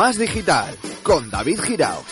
[0.00, 2.02] Más digital con David Girao.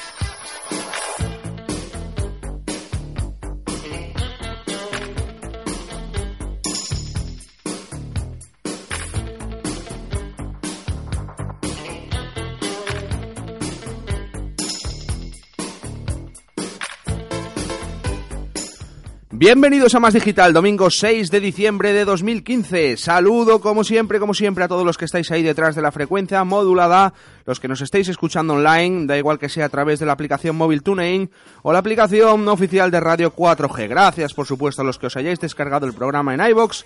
[19.41, 22.97] Bienvenidos a Más Digital, domingo 6 de diciembre de 2015.
[22.97, 26.43] Saludo como siempre, como siempre a todos los que estáis ahí detrás de la frecuencia
[26.43, 27.15] modulada,
[27.47, 30.57] los que nos estéis escuchando online, da igual que sea a través de la aplicación
[30.57, 31.31] móvil TuneIn
[31.63, 33.89] o la aplicación oficial de Radio 4G.
[33.89, 36.85] Gracias, por supuesto, a los que os hayáis descargado el programa en iBox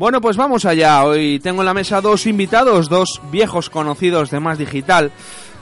[0.00, 1.04] Bueno, pues vamos allá.
[1.04, 5.12] Hoy tengo en la mesa dos invitados, dos viejos conocidos de Más Digital.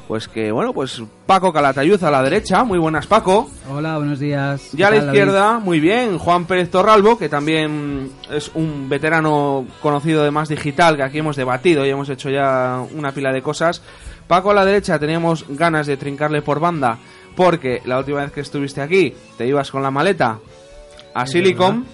[0.06, 2.62] Pues que, bueno, pues Paco Calatayud a la derecha.
[2.62, 3.50] Muy buenas, Paco.
[3.68, 4.72] Hola, buenos días.
[4.74, 8.88] Y a la ¿Qué tal, izquierda, muy bien, Juan Pérez Torralbo, que también es un
[8.88, 13.32] veterano conocido de Más Digital, que aquí hemos debatido y hemos hecho ya una pila
[13.32, 13.82] de cosas.
[14.28, 16.96] Paco a la derecha teníamos ganas de trincarle por banda,
[17.34, 20.38] porque la última vez que estuviste aquí te ibas con la maleta
[21.12, 21.84] a Silicon,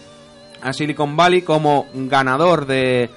[0.65, 3.11] a Silicon Valley como ganador de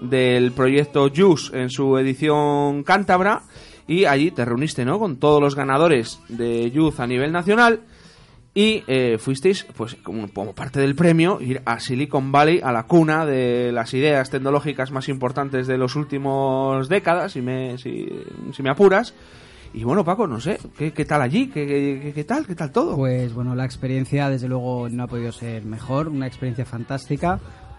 [0.00, 3.42] del proyecto JUICE en su edición cántabra.
[3.86, 4.98] Y allí te reuniste ¿no?
[4.98, 7.80] con todos los ganadores de Youth a nivel nacional.
[8.52, 13.24] Y eh, fuisteis pues como, parte del premio ir a Silicon Valley a la cuna
[13.24, 18.10] de las ideas tecnológicas más importantes de los últimos décadas si me, si
[18.60, 19.14] me apuras
[19.72, 21.46] y bueno Paco no sé ¿qué, qué tal allí?
[21.48, 22.46] ¿Qué, qué, qué tal?
[22.46, 22.96] ¿qué tal todo?
[22.96, 27.38] Pues bueno, la experiencia desde luego no ha podido ser mejor, una experiencia fantástica.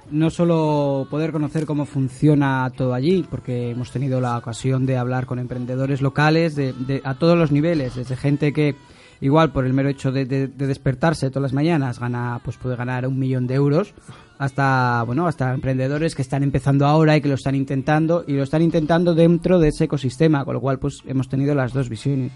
[0.10, 5.26] No solo poder conocer cómo funciona todo allí, porque hemos tenido la ocasión de hablar
[5.26, 8.76] con emprendedores locales de, de- a todos los niveles, desde gente que
[9.22, 12.76] igual por el mero hecho de, de- de despertarse todas las mañanas gana pues puede
[12.76, 13.94] ganar un millón de euros.
[14.40, 18.44] Hasta bueno hasta emprendedores que están empezando ahora y que lo están intentando y lo
[18.44, 22.32] están intentando dentro de ese ecosistema con lo cual pues hemos tenido las dos visiones.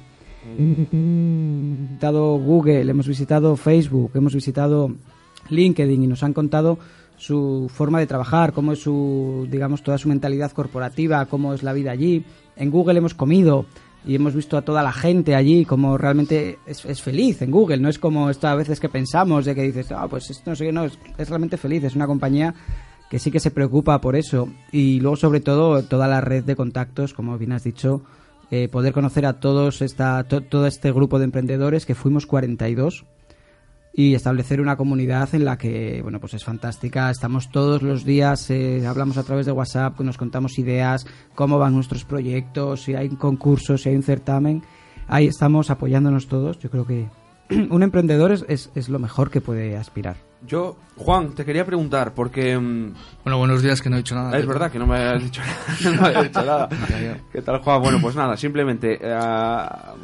[0.47, 4.91] Hemos visitado Google hemos visitado Facebook hemos visitado
[5.49, 6.77] LinkedIn y nos han contado
[7.17, 11.71] su forma de trabajar, cómo es su, digamos, toda su mentalidad corporativa, cómo es la
[11.71, 12.25] vida allí.
[12.57, 13.65] En Google hemos comido
[14.05, 17.77] y hemos visto a toda la gente allí como realmente es, feliz en Google.
[17.77, 20.55] No es como esto a veces que pensamos de que dices, ah, pues esto no
[20.55, 21.83] sé no, es, es realmente feliz.
[21.83, 22.53] Es una compañía
[23.09, 24.47] que sí que se preocupa por eso.
[24.71, 28.03] Y luego, sobre todo, toda la red de contactos, como bien has dicho,
[28.51, 33.05] eh, poder conocer a todos esta, to- todo este grupo de emprendedores, que fuimos 42,
[33.97, 37.09] y establecer una comunidad en la que, bueno, pues es fantástica.
[37.09, 41.73] Estamos todos los días, eh, hablamos a través de WhatsApp, nos contamos ideas, cómo van
[41.73, 44.63] nuestros proyectos, si hay un concurso, si hay un certamen.
[45.07, 46.59] Ahí estamos apoyándonos todos.
[46.59, 47.07] Yo creo que
[47.69, 50.17] un emprendedor es, es, es lo mejor que puede aspirar.
[50.47, 52.93] Yo, Juan, te quería preguntar, porque mm,
[53.23, 54.37] Bueno, buenos días, que no he dicho nada.
[54.37, 56.11] es verdad que no me has dicho nada.
[56.13, 56.69] no dicho nada.
[57.31, 57.81] ¿Qué tal, Juan?
[57.81, 59.19] Bueno, pues nada, simplemente, eh,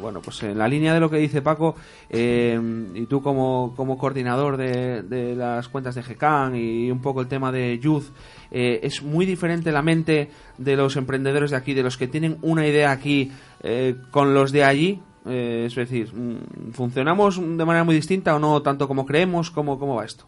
[0.00, 1.76] bueno, pues en la línea de lo que dice Paco,
[2.10, 2.60] eh,
[2.94, 7.28] y tú como, como coordinador de, de las cuentas de GECAN y un poco el
[7.28, 8.06] tema de Youth,
[8.50, 12.36] eh, es muy diferente la mente de los emprendedores de aquí, de los que tienen
[12.42, 15.00] una idea aquí, eh, con los de allí.
[15.24, 19.50] Eh, es decir, mm, ¿funcionamos de manera muy distinta o no tanto como creemos?
[19.50, 20.26] ¿Cómo, cómo va esto?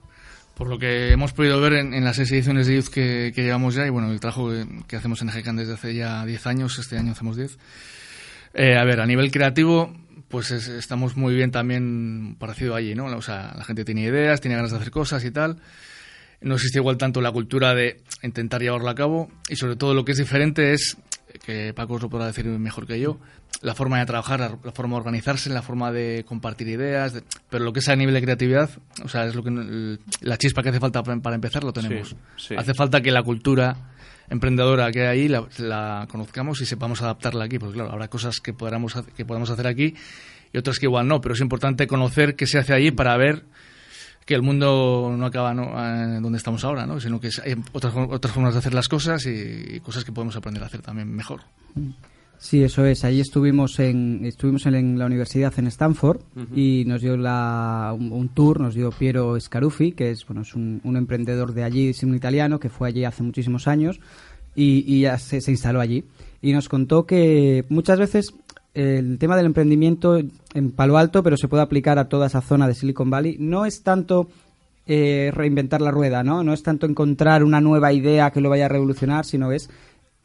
[0.54, 3.74] Por lo que hemos podido ver en, las seis ediciones de Youth que, que llevamos
[3.74, 4.52] ya, y bueno, el trabajo
[4.86, 7.58] que, hacemos en GECAN desde hace ya 10 años, este año hacemos 10.
[8.54, 9.92] Eh, a ver, a nivel creativo,
[10.28, 13.06] pues es- estamos muy bien también parecido allí, ¿no?
[13.06, 15.58] O sea, la gente tiene ideas, tiene ganas de hacer cosas y tal.
[16.40, 20.04] No existe igual tanto la cultura de intentar llevarlo a cabo, y sobre todo lo
[20.04, 20.96] que es diferente es,
[21.44, 23.18] que Paco os lo podrá decir mejor que yo,
[23.62, 27.64] la forma de trabajar, la, forma de organizarse, la forma de compartir ideas, de- pero
[27.64, 28.70] lo que es a nivel de creatividad,
[29.04, 32.10] o sea, es lo que la chispa que hace falta para, empezar lo tenemos.
[32.10, 32.54] Sí, sí.
[32.56, 33.76] Hace falta que la cultura
[34.30, 38.40] emprendedora que hay ahí la, la conozcamos y sepamos adaptarla aquí, porque claro, habrá cosas
[38.40, 39.94] que podamos que podamos hacer aquí
[40.52, 43.44] y otras que igual no, pero es importante conocer qué se hace allí para ver
[44.24, 45.64] que el mundo no acaba ¿no?
[45.78, 47.00] eh, donde estamos ahora, ¿no?
[47.00, 50.36] sino que hay otras, otras formas de hacer las cosas y, y cosas que podemos
[50.36, 51.42] aprender a hacer también mejor.
[52.38, 53.04] Sí, eso es.
[53.04, 56.20] Allí estuvimos en estuvimos en, la universidad en Stanford
[56.54, 60.54] y nos dio la, un, un tour, nos dio Piero Scaruffi, que es bueno es
[60.54, 64.00] un, un emprendedor de allí, es un italiano que fue allí hace muchísimos años
[64.54, 66.04] y, y ya se, se instaló allí
[66.42, 68.34] y nos contó que muchas veces
[68.74, 72.66] el tema del emprendimiento en Palo Alto, pero se puede aplicar a toda esa zona
[72.68, 74.28] de Silicon Valley, no es tanto
[74.86, 76.42] eh, reinventar la rueda, ¿no?
[76.42, 79.70] No es tanto encontrar una nueva idea que lo vaya a revolucionar, sino es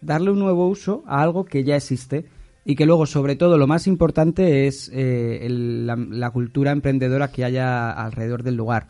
[0.02, 2.26] darle un nuevo uso a algo que ya existe
[2.66, 7.32] y que luego, sobre todo, lo más importante es eh, el- la, la cultura emprendedora
[7.32, 8.88] que haya alrededor del lugar.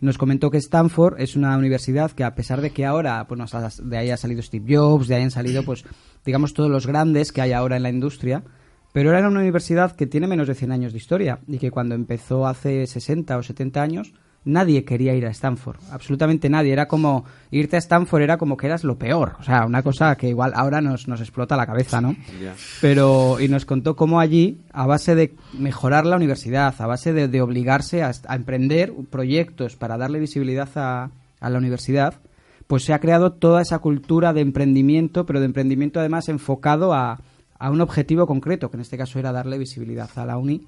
[0.00, 3.54] Nos comentó que Stanford es una universidad que, a pesar de que ahora pues, nos
[3.54, 5.84] ha- de ahí ha salido Steve Jobs, de ahí han salido, pues,
[6.26, 8.42] digamos, todos los grandes que hay ahora en la industria,
[8.92, 11.94] pero era una universidad que tiene menos de 100 años de historia y que cuando
[11.94, 14.12] empezó hace 60 o 70 años
[14.44, 16.72] nadie quería ir a Stanford, absolutamente nadie.
[16.72, 20.16] Era como irte a Stanford era como que eras lo peor, o sea, una cosa
[20.16, 22.16] que igual ahora nos, nos explota la cabeza, ¿no?
[22.80, 27.28] Pero y nos contó cómo allí, a base de mejorar la universidad, a base de,
[27.28, 31.10] de obligarse a, a emprender proyectos para darle visibilidad a,
[31.40, 32.14] a la universidad,
[32.66, 37.20] pues se ha creado toda esa cultura de emprendimiento, pero de emprendimiento además enfocado a,
[37.62, 40.66] a un objetivo concreto, que en este caso era darle visibilidad a la uni.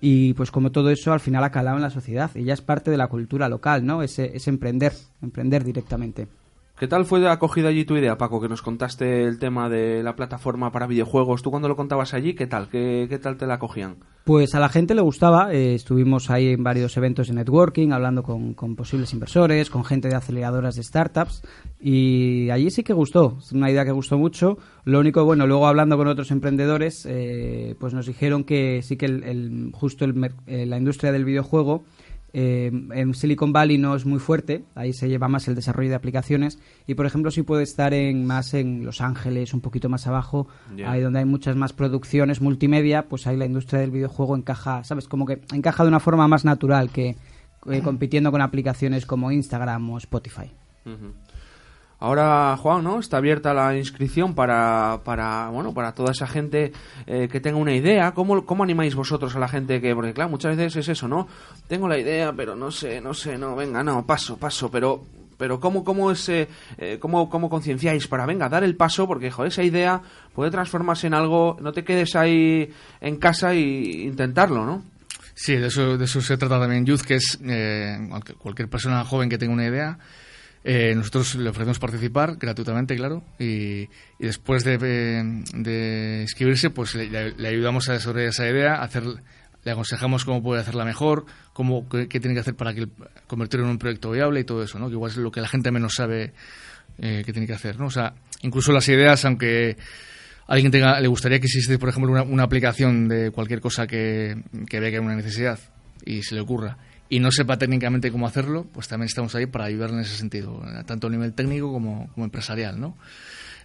[0.00, 2.62] Y pues como todo eso al final ha calado en la sociedad y ya es
[2.62, 4.04] parte de la cultura local, ¿no?
[4.04, 6.28] Ese, ese emprender, emprender directamente.
[6.78, 8.40] ¿Qué tal fue acogida allí tu idea, Paco?
[8.40, 11.42] Que nos contaste el tema de la plataforma para videojuegos.
[11.42, 12.68] ¿Tú cuando lo contabas allí, qué tal?
[12.68, 13.96] ¿Qué, tal te la acogían?
[14.22, 18.22] Pues a la gente le gustaba, eh, estuvimos ahí en varios eventos de networking, hablando
[18.22, 21.42] con, posibles inversores, con gente de aceleradoras de startups,
[21.80, 24.58] y allí sí que gustó, es una idea que gustó mucho.
[24.84, 29.06] Lo único, bueno, luego hablando con otros emprendedores, eh, pues nos dijeron que sí que
[29.06, 31.82] el, el- justo el eh, la industria del videojuego
[32.32, 35.94] eh, en Silicon Valley no es muy fuerte, ahí se lleva más el desarrollo de
[35.94, 40.06] aplicaciones y por ejemplo sí puede estar en más en Los Ángeles, un poquito más
[40.06, 40.46] abajo,
[40.86, 45.08] ahí donde hay muchas más producciones multimedia, pues ahí la industria del videojuego encaja, ¿sabes?
[45.08, 47.16] Como que encaja de una forma más natural que
[47.66, 50.50] eh, compitiendo con aplicaciones como Instagram o Spotify.
[50.86, 51.12] Ujú.
[52.00, 53.00] Ahora, Juan, ¿no?
[53.00, 56.72] Está abierta la inscripción para, para bueno, para toda esa gente
[57.06, 58.12] eh, que tenga una idea.
[58.12, 61.26] ¿Cómo, ¿Cómo animáis vosotros a la gente que, porque claro, muchas veces es eso, ¿no?
[61.66, 65.04] Tengo la idea, pero no sé, no sé, no, venga, no, paso, paso, pero,
[65.36, 69.08] pero ¿cómo, cómo es, eh, eh, cómo, cómo concienciáis para, venga, dar el paso?
[69.08, 70.00] Porque, joder, esa idea
[70.32, 74.84] puede transformarse en algo, no te quedes ahí en casa y intentarlo, ¿no?
[75.34, 77.96] Sí, de eso, de eso se trata también Youth, que es eh,
[78.38, 79.98] cualquier persona joven que tenga una idea.
[80.64, 83.88] Eh, nosotros le ofrecemos participar gratuitamente, claro, y,
[84.18, 85.22] después de, eh,
[85.54, 89.04] de inscribirse, pues le, ayudamos a desarrollar esa idea, hacer,
[89.64, 92.88] le aconsejamos cómo puede hacerla mejor, cómo, qué, tiene que hacer para que
[93.26, 94.88] convertirlo en un proyecto viable y todo eso, ¿no?
[94.88, 96.32] Que igual es lo que la gente menos sabe
[96.98, 97.86] eh, que tiene que hacer, ¿no?
[97.86, 99.76] O sea, incluso las ideas, aunque
[100.48, 104.42] alguien tenga, le gustaría que existe, por ejemplo, una, una aplicación de cualquier cosa que,
[104.68, 105.60] que vea que hay una necesidad
[106.04, 106.78] y se le ocurra
[107.10, 110.62] y no sepa técnicamente cómo hacerlo, pues también estamos ahí para ayudar en ese sentido,
[110.66, 112.96] eh, tanto a nivel técnico como, como empresarial, ¿no?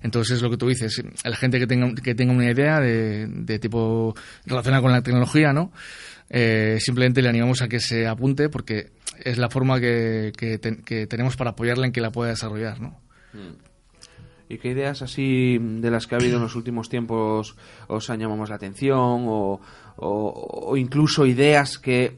[0.01, 3.25] Entonces es lo que tú dices, la gente que tenga, que tenga una idea de,
[3.27, 4.13] de tipo
[4.45, 5.71] relacionada con la tecnología, ¿no?
[6.29, 8.91] Eh, simplemente le animamos a que se apunte porque
[9.23, 12.81] es la forma que, que, te- que tenemos para apoyarla en que la pueda desarrollar,
[12.81, 12.99] ¿no?
[14.49, 17.55] ¿Y qué ideas así de las que ha habido en los últimos tiempos
[17.87, 19.25] os han llamado la atención?
[19.27, 19.61] O,
[19.95, 22.17] o- o incluso ideas que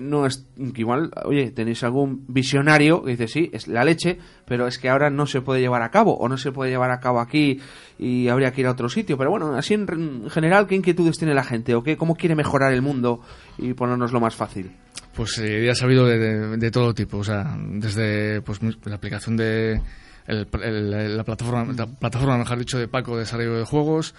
[0.00, 4.78] no es igual, oye, tenéis algún visionario que dice sí, es la leche, pero es
[4.78, 7.20] que ahora no se puede llevar a cabo o no se puede llevar a cabo
[7.20, 7.60] aquí
[7.98, 9.16] y habría que ir a otro sitio.
[9.16, 12.34] Pero bueno, así en, en general, ¿qué inquietudes tiene la gente o qué, cómo quiere
[12.34, 13.20] mejorar el mundo
[13.58, 14.72] y ponernos lo más fácil?
[15.14, 19.36] Pues eh, ideas ha habido de, de- todo tipo, o sea, desde pues, la aplicación
[19.36, 19.80] de
[20.26, 24.14] el- el- la plataforma, la plataforma, mejor dicho, de Paco de desarrollo de juegos,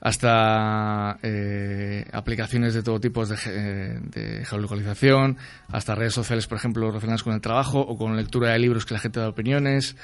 [0.00, 5.36] hasta eh, aplicaciones de todo tipo de, ge- de geolocalización,
[5.68, 8.94] hasta redes sociales, por ejemplo, relacionadas con el trabajo o con lectura de libros que
[8.94, 9.96] la gente da opiniones.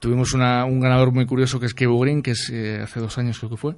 [0.00, 3.50] Tuvimos un ganador muy curioso que es Kevo Green, que eh, hace dos años creo
[3.50, 3.76] que fue,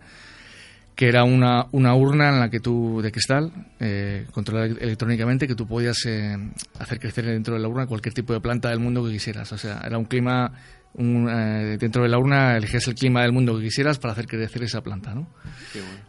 [0.96, 5.54] que era una, una urna en la que tú, de cristal, eh, controlada electrónicamente, que
[5.54, 6.36] tú podías eh,
[6.80, 9.52] hacer crecer dentro de la urna cualquier tipo de planta del mundo que quisieras.
[9.52, 10.52] O sea, era un clima,
[10.94, 14.26] un, eh, dentro de la urna elegías el clima del mundo que quisieras para hacer
[14.26, 15.28] crecer esa planta, ¿no?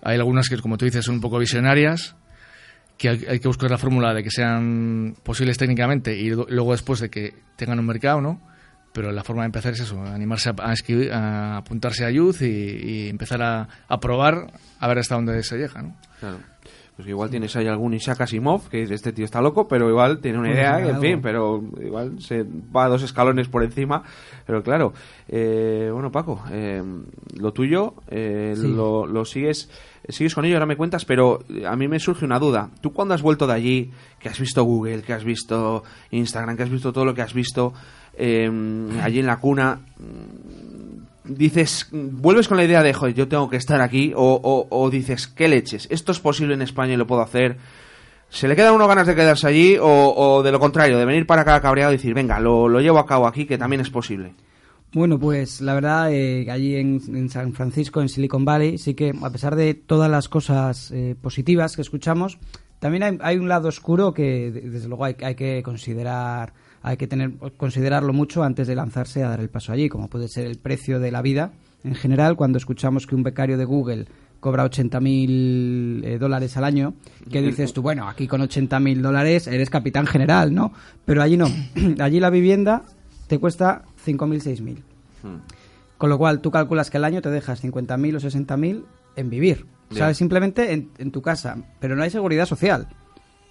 [0.02, 2.16] Hay algunas que, como tú dices, son un poco visionarias,
[2.98, 7.00] que hay, hay que buscar la fórmula de que sean posibles técnicamente y luego después
[7.00, 8.42] de que tengan un mercado, ¿no?
[8.92, 12.42] Pero la forma de empezar es eso, animarse a, a escribir- a apuntarse a Youth
[12.42, 15.96] y, y empezar a, a probar a ver hasta dónde se llega, ¿no?
[16.20, 16.40] Claro.
[17.00, 20.20] Pues igual tienes ahí algún Isaac Asimov, que dice, este tío está loco, pero igual
[20.20, 22.44] tiene una Puede idea, en fin, pero igual se
[22.76, 24.04] va dos escalones por encima.
[24.46, 24.92] Pero claro,
[25.30, 26.84] eh, bueno, Paco, eh,
[27.40, 28.68] lo tuyo eh, Sí.
[28.68, 29.70] lo, lo sigues
[30.10, 32.70] sigues con ello, ahora me cuentas, pero eh, a mí me surge una duda.
[32.82, 36.64] ¿Tú cuando has vuelto de allí, que has visto Google, que has visto Instagram, que
[36.64, 37.72] has visto todo lo que has visto
[38.16, 38.52] eh,
[39.02, 39.80] allí en la cuna,
[41.30, 45.28] dices, vuelves con la idea de, joder, yo tengo que estar aquí, o, o- dices,
[45.28, 45.88] ¿qué leches?
[45.90, 47.58] ¿Esto es posible en España y lo puedo hacer?
[48.30, 51.06] ¿Se le quedan a uno ganas de quedarse allí o, o de lo contrario, de
[51.06, 53.82] venir para acá cabreado y decir, venga, lo, lo llevo a cabo aquí, que también
[53.82, 54.34] es posible?
[54.92, 59.30] Bueno, pues la verdad, eh, allí en, San Francisco, en Silicon Valley, sí que a
[59.30, 62.40] pesar de todas las cosas eh, positivas que escuchamos,
[62.80, 67.08] también hay, un lado oscuro que de- desde luego hay, hay que considerar, hay que
[67.08, 70.58] tener considerarlo mucho antes de lanzarse a dar el paso allí, como puede ser el
[70.58, 71.52] precio de la vida
[71.84, 72.36] en general.
[72.36, 74.06] Cuando escuchamos que un becario de Google
[74.40, 76.94] cobra 80.000 eh, dólares al año,
[77.30, 80.72] que dices tú, bueno, aquí con 80.000 dólares eres capitán general, ¿no?
[81.06, 81.48] Pero allí no.
[82.00, 82.84] allí la vivienda
[83.28, 84.78] te cuesta 5.000, 6.000.
[85.98, 88.84] Con lo cual tú calculas que al año te dejas 50.000 o 60.000
[89.18, 89.66] en vivir.
[89.92, 90.16] O sea, Bien.
[90.16, 91.58] simplemente en, en tu casa.
[91.80, 92.88] Pero no hay seguridad social.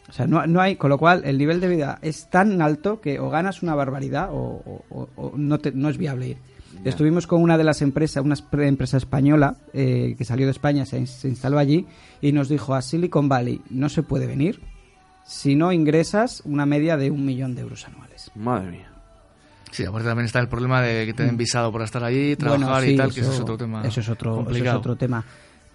[0.09, 3.01] O sea, no, no hay, con lo cual el nivel de vida es tan alto
[3.01, 6.37] que o ganas una barbaridad o, o- o- o no, te- no es viable ir.
[6.85, 8.37] Estuvimos con una de las empresas, una
[8.67, 11.87] empresa española eh, que salió de España, se, ins- se instaló allí
[12.21, 14.61] y nos dijo a Silicon Valley no se puede venir
[15.27, 18.31] si no ingresas una media de un millón de euros anuales.
[18.35, 18.91] Madre mía.
[19.73, 22.83] Sí, aparte también está el problema de que te den visado por estar allí, trabajar
[22.83, 22.89] Mm.
[22.89, 25.23] Y tal, que eso es otro tema Eso es otro, eso es otro tema.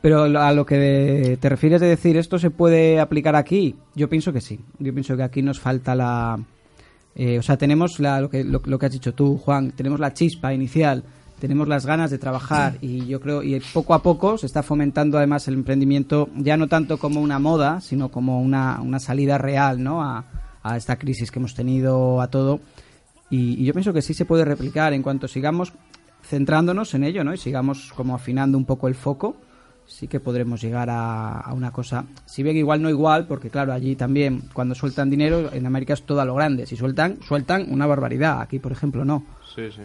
[0.03, 3.77] Pero a lo que te refieres de decir, ¿esto se puede aplicar aquí?
[3.95, 4.59] Yo pienso que sí.
[4.77, 6.37] Yo pienso que aquí nos falta la...
[7.15, 10.01] eh, o sea, tenemos la- lo, que, lo, lo que has dicho tú, Juan, tenemos
[10.01, 11.05] la chispa inicial,
[11.39, 15.17] tenemos las ganas de trabajar y yo creo, y poco a poco se está fomentando
[15.17, 19.81] además el emprendimiento, ya no tanto como una moda, sino como una, una salida real,
[19.81, 20.03] ¿no?
[20.03, 20.25] A,
[20.63, 22.59] a esta crisis que hemos tenido, a todo.
[23.29, 25.71] Y, y yo pienso que sí se puede replicar en cuanto sigamos
[26.25, 27.33] centrándonos en ello, ¿no?
[27.33, 29.37] Y sigamos como afinando un poco el foco,
[29.87, 33.73] sí que podremos llegar a, a una cosa, si bien igual no igual, porque claro,
[33.73, 37.67] allí también cuando sueltan dinero, en América es todo a lo grande, si sueltan, sueltan
[37.69, 39.25] una barbaridad, aquí por ejemplo no.
[39.55, 39.81] Sí, sí.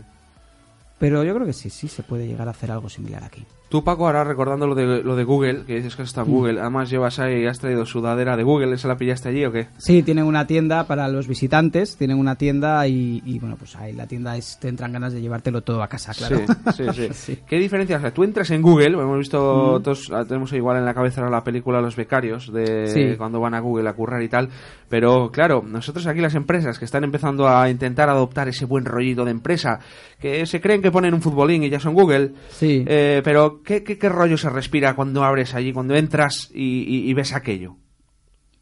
[0.99, 3.45] Pero yo creo que sí, sí se puede llegar a hacer algo similar aquí.
[3.69, 6.61] Tú, Paco, ahora recordando lo de, lo de Google, que dices que estado en Google,
[6.61, 9.67] además llevas ahí, has traído sudadera de Google, ¿esa la pillaste allí o qué?
[9.77, 13.93] Sí, tienen una tienda para los visitantes, tienen una tienda y, y, bueno, pues ahí
[13.93, 16.39] la tienda es, te entran ganas de llevártelo todo a casa, claro.
[16.75, 17.09] Sí, sí, sí.
[17.29, 17.39] Sí.
[17.47, 17.99] ¿Qué diferencia?
[17.99, 21.29] O sea, tú entras en Google, hemos visto, todos ah, tenemos igual en la cabeza
[21.29, 23.17] la película Los Becarios, de Sí.
[23.19, 24.49] cuando van a Google a currar y tal,
[24.89, 29.25] pero claro, nosotros aquí las empresas que están empezando a intentar adoptar ese buen rollito
[29.25, 29.81] de empresa,
[30.21, 32.85] que se creen que ponen un futbolín y ya son Google, Sí.
[32.87, 37.11] eh, pero ¿qué, qué, qué rollo se respira cuando abres allí, cuando entras y, y-
[37.11, 37.77] y ves aquello?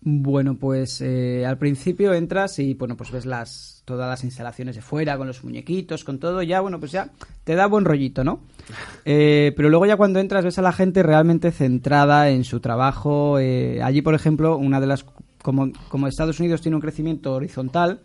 [0.09, 4.83] Bueno, pues eh, al principio entras y bueno, pues ves las todas las instalaciones de
[4.83, 7.09] fuera con los muñequitos, con todo, ya bueno, pues ya
[7.45, 8.40] te da buen rollito, ¿no?
[9.04, 13.38] Eh, pero luego ya cuando entras ves a la gente realmente centrada en su trabajo.
[13.38, 15.04] eh, allí, por ejemplo, una de las
[15.47, 18.00] como, como Estados Unidos tiene un crecimiento horizontal,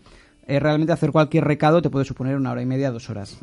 [0.45, 3.39] eh, realmente hacer cualquier recado te puede suponer una hora y media, dos horas.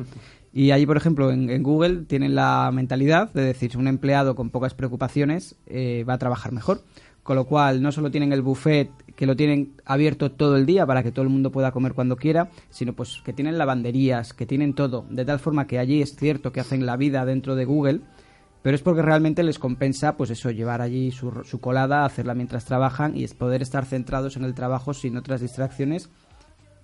[0.53, 4.73] Y allí, por ejemplo, en, Google tienen la mentalidad de decir, un empleado con pocas
[4.73, 6.81] preocupaciones eh, va a trabajar mejor.
[7.21, 10.85] Con lo cual, no solo tienen el buffet que lo tienen abierto todo el día
[10.87, 14.45] para que todo el mundo pueda comer cuando quiera, sino pues que tienen lavanderías, que
[14.45, 17.65] tienen todo, de tal forma que allí es cierto que hacen la vida dentro de
[17.65, 17.99] Google,
[18.61, 22.65] pero es porque realmente les compensa, pues eso, llevar allí su, su colada, hacerla mientras
[22.65, 26.09] trabajan y es poder estar centrados en el trabajo sin otras distracciones.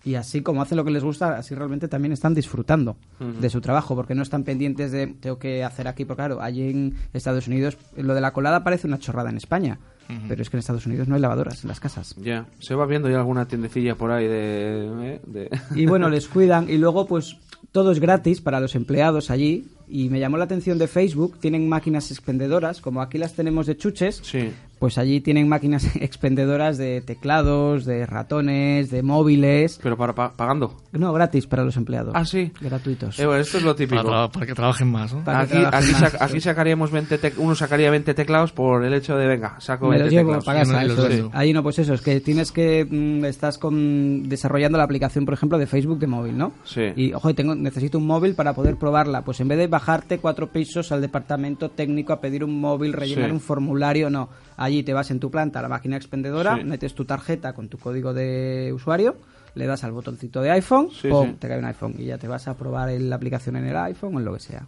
[0.03, 3.60] Y así como hacen lo que les gusta, así realmente también están disfrutando de su
[3.60, 7.48] trabajo, porque no están pendientes de tengo que hacer aquí, porque claro, allí en Estados
[7.48, 9.79] Unidos lo de la colada parece una chorrada en España,
[10.27, 12.13] pero es que en Estados Unidos no hay lavadoras en las casas.
[12.22, 14.91] Ya, se va viendo ya alguna tiendecilla por ahí de...
[15.15, 15.22] ¿eh?
[15.25, 17.38] de- Y bueno, les cuidan y luego pues
[17.71, 19.67] todo es gratis para los empleados allí.
[19.88, 23.77] Y me llamó la atención de Facebook, tienen máquinas expendedoras, como aquí las tenemos de
[23.77, 24.50] chuches, Sí.
[24.79, 29.79] Pues allí tienen máquinas expendedoras de teclados, de ratones, de móviles.
[29.82, 30.75] Pero para pa- pagando.
[30.91, 32.13] No, gratis para los empleados.
[32.15, 32.51] Ah, sí.
[32.62, 33.20] Gratuitos.
[33.20, 34.03] Eh, bueno, esto es lo típico.
[34.03, 35.24] Para, que trabajen más, ¿no?
[35.24, 36.41] Para que Aquí, trabajen aquí, más, sac- aquí sí.
[36.41, 40.03] sacaríamos 20 tec- uno sacaría 20 teclados por el hecho de, venga, saco Me 20
[40.05, 40.46] los llevo teclados.
[40.46, 41.29] para casa, vendo.
[41.34, 42.86] Ahí no, pues eso, es que tienes que...
[42.89, 46.51] mm, estás con, desarrollando la aplicación, por ejemplo, de Facebook de móvil, ¿no?
[46.63, 46.82] Sí.
[46.96, 49.24] Y, ojo, tengo, necesito un móvil para poder probarla.
[49.24, 53.29] Pues en vez de bajarte cuatro pisos al departamento técnico a pedir un móvil, rellenar
[53.29, 53.34] Sí.
[53.34, 54.29] un formulario, no.
[54.58, 56.63] Allí te vas en tu planta a la máquina expendedora, Sí.
[56.63, 59.15] metes tu tarjeta con tu código de usuario,
[59.55, 61.29] le das al botoncito de iPhone, Sí, ¡pum!
[61.32, 61.36] sí.
[61.39, 63.77] te cae un iPhone y ya te vas a probar el- la aplicación en el
[63.77, 64.65] iPhone o en lo que sea.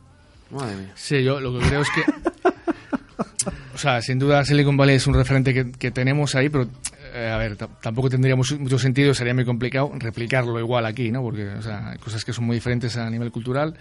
[0.51, 0.91] Madre mía.
[0.95, 2.01] Sí, yo lo que creo es que.
[3.73, 6.67] O sea, sin duda Silicon Valley es un referente que, que tenemos ahí, pero.
[7.13, 11.21] eh, a ver, tampoco tendría mucho, mucho sentido, sería muy complicado replicarlo igual aquí, ¿no?
[11.21, 13.75] Porque, o sea, hay cosas que son muy diferentes a nivel cultural,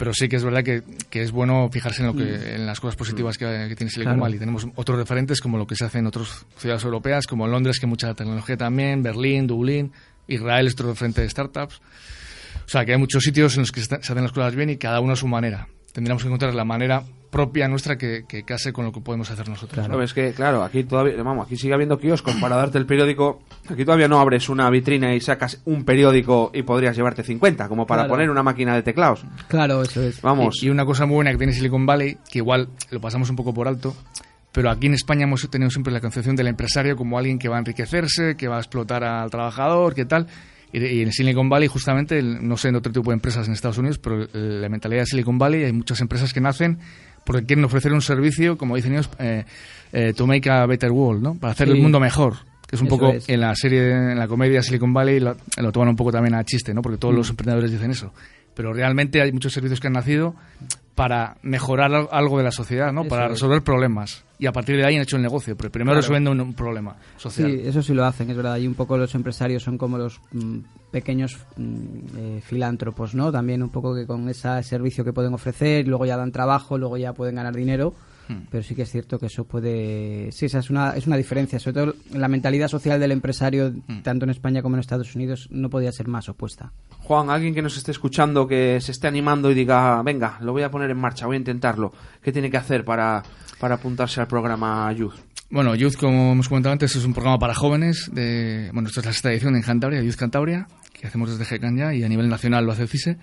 [0.00, 2.80] pero sí que es verdad que, que es bueno fijarse en, lo que, en las
[2.80, 4.22] cosas positivas que, que tiene Silicon Claro.
[4.22, 4.38] Valley.
[4.38, 7.86] Tenemos otros referentes como lo que se hace en otras ciudades europeas, como Londres, que
[7.86, 9.92] mucha tecnología también, Berlín, Dublín,
[10.26, 11.82] Israel es otro referente de startups.
[12.64, 14.70] O sea, que hay muchos sitios en los que se se hacen las cosas bien
[14.70, 15.68] y cada uno a su manera.
[15.92, 19.48] Tendríamos que encontrar la manera propia nuestra que, que case con lo que podemos hacer
[19.48, 19.88] nosotros.
[19.88, 23.42] No, es que, claro, aquí todavía, vamos, aquí sigue habiendo kioscos para darte el periódico.
[23.68, 27.86] Aquí todavía no abres una vitrina y sacas un periódico y podrías llevarte 50, como
[27.86, 28.14] para Claro.
[28.14, 29.24] poner una máquina de teclados.
[29.48, 30.20] Claro, eso es.
[30.22, 30.60] Vamos.
[30.62, 33.36] Y, y una cosa muy buena que tiene Silicon Valley, que igual lo pasamos un
[33.36, 33.94] poco por alto,
[34.52, 37.56] pero aquí en España hemos tenido siempre la concepción del empresario como alguien que va
[37.56, 40.26] a enriquecerse, que va a explotar al trabajador, que tal.
[40.72, 43.98] Y, en Silicon Valley, justamente, no sé en otro tipo de empresas en Estados Unidos,
[43.98, 46.78] pero la mentalidad de Silicon Valley, hay muchas empresas que nacen
[47.24, 49.44] porque quieren ofrecer un servicio, como dicen ellos, eh,
[49.92, 51.34] eh, to make a better world, ¿no?
[51.34, 51.74] Para hacer Sí.
[51.74, 52.34] el mundo mejor.
[52.66, 53.28] Que es un Eso poco es.
[53.28, 56.44] en la serie, en la comedia Silicon Valley, lo, lo toman un poco también a
[56.44, 56.82] chiste, ¿no?
[56.82, 57.18] Porque todos Mm.
[57.18, 58.14] los emprendedores dicen eso.
[58.54, 60.34] Pero realmente hay muchos servicios que han nacido
[61.00, 63.00] para mejorar al- algo de la sociedad, ¿no?
[63.00, 63.30] Eso para es.
[63.30, 64.22] resolver problemas.
[64.38, 65.56] Y a partir de ahí han hecho el negocio.
[65.56, 66.00] Pero primero Claro.
[66.02, 67.50] resolviendo un, un problema social.
[67.50, 68.58] Sí, eso sí lo hacen, es verdad.
[68.58, 70.58] Y un poco los empresarios son como los mm,
[70.90, 71.84] pequeños mm,
[72.18, 73.32] eh, filántropos, ¿no?
[73.32, 76.98] También un poco que con ese servicio que pueden ofrecer, luego ya dan trabajo, luego
[76.98, 77.94] ya pueden ganar dinero.
[78.30, 78.46] Hmm.
[78.50, 80.30] Pero sí que es cierto que eso puede...
[80.32, 81.58] Sí, esa es una, es una diferencia.
[81.58, 84.02] Sobre todo la mentalidad social del empresario, Hmm.
[84.02, 86.72] tanto en España como en Estados Unidos, no podía ser más opuesta.
[87.00, 90.62] Juan, alguien que nos esté escuchando, que se esté animando y diga, venga, lo voy
[90.62, 91.92] a poner en marcha, voy a intentarlo.
[92.22, 93.22] ¿Qué tiene que hacer para,
[93.58, 95.14] para apuntarse al programa Youth?
[95.50, 98.08] Bueno, Youth, como hemos comentado antes, es un programa para jóvenes.
[98.12, 101.76] De, bueno, esta es la sexta edición en Cantabria, Youth Cantabria, que hacemos desde GECAN
[101.76, 103.18] ya y a nivel nacional lo hace el CISE.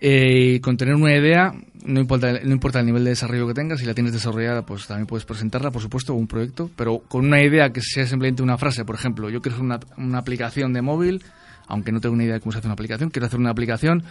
[0.00, 1.52] Eh, con tener una idea,
[1.84, 4.86] no importa, no importa el nivel de desarrollo que tengas, si la tienes desarrollada, pues
[4.86, 8.42] también puedes presentarla, por supuesto, o un proyecto, pero con una idea que sea simplemente
[8.42, 8.84] una frase.
[8.84, 11.24] Por ejemplo, yo quiero hacer una, una aplicación de móvil,
[11.66, 14.04] aunque no tengo ni idea de cómo se hace una aplicación, quiero hacer una aplicación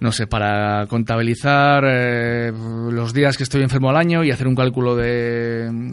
[0.00, 2.52] no sé, para contabilizar eh,
[2.90, 5.92] los días que estoy enfermo al año y hacer un cálculo de,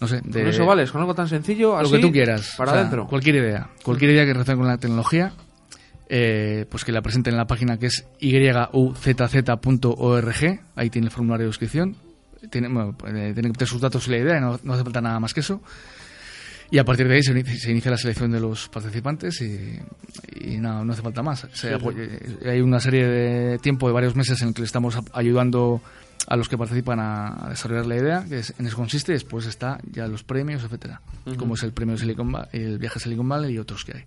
[0.00, 2.54] no sé, de Con eso vales, con algo tan sencillo, lo así, que tú quieras,
[2.58, 3.06] Para O sea, adentro.
[3.06, 5.32] cualquier idea, cualquier idea que relacione con la tecnología,
[6.08, 8.04] eh, pues que la presenten en la página que es
[9.34, 11.96] yuzz.org, ahí tiene el formulario de inscripción,
[12.50, 15.00] tiene, bueno, eh, tiene que meter sus datos y la idea, no, no hace falta
[15.00, 15.62] nada más que eso.
[16.70, 19.78] Y a partir de ahí se, inicia- se inicia la selección de los participantes y,
[20.40, 21.46] y no, no hace falta más.
[21.52, 21.68] Se
[22.00, 25.80] eh, hay una serie de tiempo de varios meses en el que le estamos ayudando
[26.26, 29.46] a los que participan a, desarrollar la idea, que es- en eso consiste, y después
[29.46, 31.00] está ya los premios, etcétera,
[31.36, 34.04] como es el premio Silicon Valley, el viaje a Silicon Valley y otros que hay.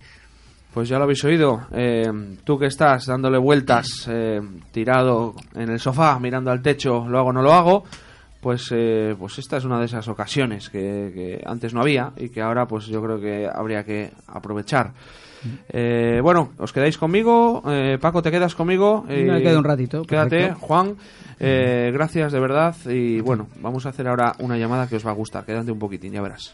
[0.74, 1.62] Pues ya lo habéis oído.
[1.72, 2.12] Eh,
[2.44, 4.40] tú que estás dándole vueltas, eh,
[4.72, 7.84] tirado en el sofá, mirando al techo, lo hago o no lo hago,
[8.42, 12.30] pues, eh, pues esta es una de esas ocasiones que, que antes no había y
[12.30, 14.92] que ahora pues yo creo que habría que aprovechar.
[15.70, 17.64] Eh, bueno, os quedáis conmigo.
[17.68, 19.04] Eh, Paco, ¿te quedas conmigo?
[19.08, 20.60] Me quedo un ratito, Quédate, perfecto.
[20.60, 20.96] Juan.
[21.40, 22.76] Eh, gracias de verdad.
[22.86, 25.46] Y bueno, vamos a hacer ahora una llamada que os va a gustar.
[25.46, 26.54] Quédate un poquín, ya verás.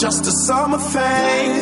[0.00, 1.59] just a summer thing.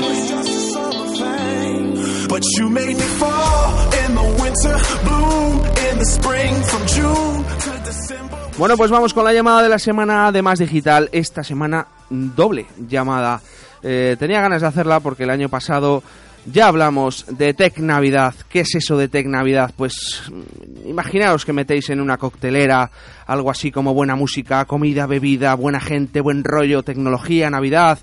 [2.38, 3.74] But you made me fall
[4.06, 5.56] in the winter, bloom
[5.90, 8.38] in the spring, from June to December.
[8.56, 11.08] Bueno, pues vamos con la llamada de la semana de Más Digital.
[11.10, 13.40] Esta semana doble llamada.
[13.82, 16.04] Eh, tenía ganas de hacerla porque el año pasado
[16.46, 18.36] ya hablamos de Tech Navidad.
[18.48, 19.74] ¿Qué es eso de Tech Navidad?
[19.76, 22.88] Pues mm, imaginaos que metéis en una coctelera
[23.26, 27.98] algo así como buena música, comida, bebida, buena gente, buen rollo, tecnología, Navidad,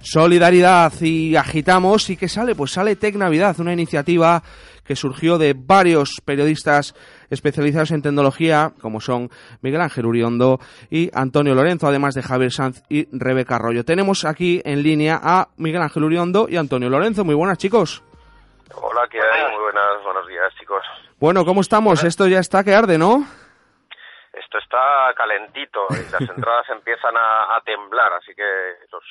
[0.00, 2.10] solidaridad y agitamos.
[2.10, 2.54] ¿Y qué sale?
[2.54, 4.42] Pues sale Tech Navidad, una iniciativa
[4.88, 6.94] que surgió de varios periodistas
[7.28, 9.28] especializados en tecnología, como son
[9.60, 10.58] Miguel Ángel Uriondo
[10.90, 13.84] y Antonio Lorenzo, además de Javier Sanz y Rebeca Arroyo.
[13.84, 17.22] Tenemos aquí en línea a Miguel Ángel Uriondo y Antonio Lorenzo.
[17.22, 18.02] Muy buenas, chicos.
[18.74, 19.52] Hola, ¿qué hay?
[19.52, 20.82] Muy buenas, buenos días, chicos.
[21.20, 22.02] Bueno, ¿cómo estamos?
[22.02, 23.26] Esto ya está que arde, ¿no?
[24.32, 28.42] Esto está calentito y las entradas empiezan a, a temblar, así que
[28.90, 29.04] los,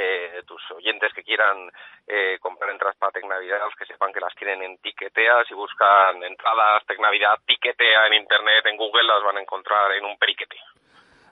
[0.00, 1.68] eh, tus oyentes que quieran
[2.06, 6.86] eh, comprar entradas para Tecnavidad, que sepan que las quieren en Tiquetea, si buscan entradas
[6.86, 10.56] Tecnavidad Tiquetea en internet, en Google, las van a encontrar en un periquete.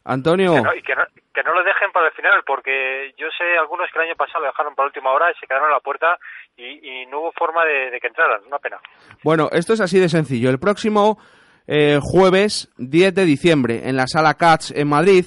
[0.05, 3.29] Antonio, Que no, y que no, que no lo dejen para el final, porque yo
[3.39, 5.69] sé algunos que el año pasado lo dejaron para la última hora y se quedaron
[5.69, 6.19] a la puerta
[6.57, 8.41] y, y no hubo forma de, de que entraran.
[8.47, 8.79] Una pena.
[9.23, 10.51] bueno, esto es así de sencillo.
[10.51, 11.19] El próximo
[11.69, 15.27] eh, jueves 10 de diciembre en la sala Cats en Madrid,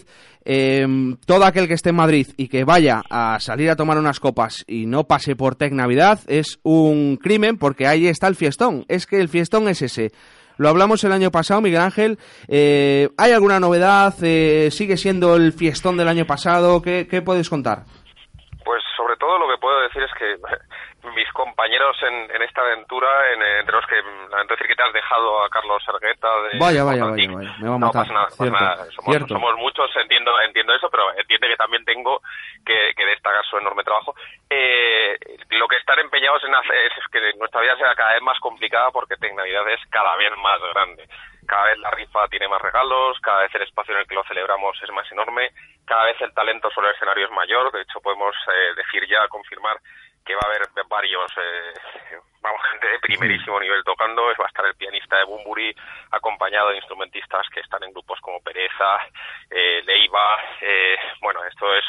[0.52, 0.84] eh,
[1.28, 4.66] todo aquel que esté en Madrid y que vaya a salir a tomar unas copas
[4.68, 8.84] y no pase por Tec Navidad es un crimen porque ahí está el fiestón.
[8.88, 10.10] Es que el fiestón es ese.
[10.58, 12.18] Lo hablamos el año pasado, Miguel Ángel.
[12.48, 14.16] Eh, ¿Hay alguna novedad?
[14.24, 16.82] Eh, ¿Sigue siendo el fiestón del año pasado?
[16.82, 17.84] ¿Qué, qué puedes contar?
[18.66, 20.36] Pues sobre todo lo que puedo decir es que
[21.16, 23.96] mis compañeros en, en esta aventura, en, entre los que
[24.30, 27.70] lamento decir que te has dejado a Carlos Sergueta de Vaya, vaya, vaya, vaya, me
[27.70, 28.86] va a No pasa nada, pasa Cierto, nada.
[28.92, 32.22] Somos, somos muchos, entiendo, entiendo eso, pero entiende que también tengo
[32.66, 34.14] que, que destacar su enorme trabajo.
[34.50, 35.18] Eh,
[35.52, 38.92] lo que están empeñados en hacer es, que nuestra vida sea cada vez más complicada
[38.92, 41.08] porque Tecnavidad es cada vez más grande.
[41.48, 44.24] Cada vez la rifa tiene más regalos, cada vez el espacio en el que lo
[44.26, 45.50] celebramos es más enorme,
[45.84, 47.72] cada vez el talento sobre el escenario es mayor.
[47.72, 49.78] De hecho, podemos eh, decir ya, confirmar
[50.30, 54.22] que va a haber varios, eh, vamos, gente de primerísimo nivel tocando.
[54.22, 55.76] Va a estar el pianista de Bumburi,
[56.12, 59.00] acompañado de instrumentistas que están en grupos como Pereza,
[59.50, 60.38] eh, Leiva.
[60.62, 61.84] Eh, bueno, esto es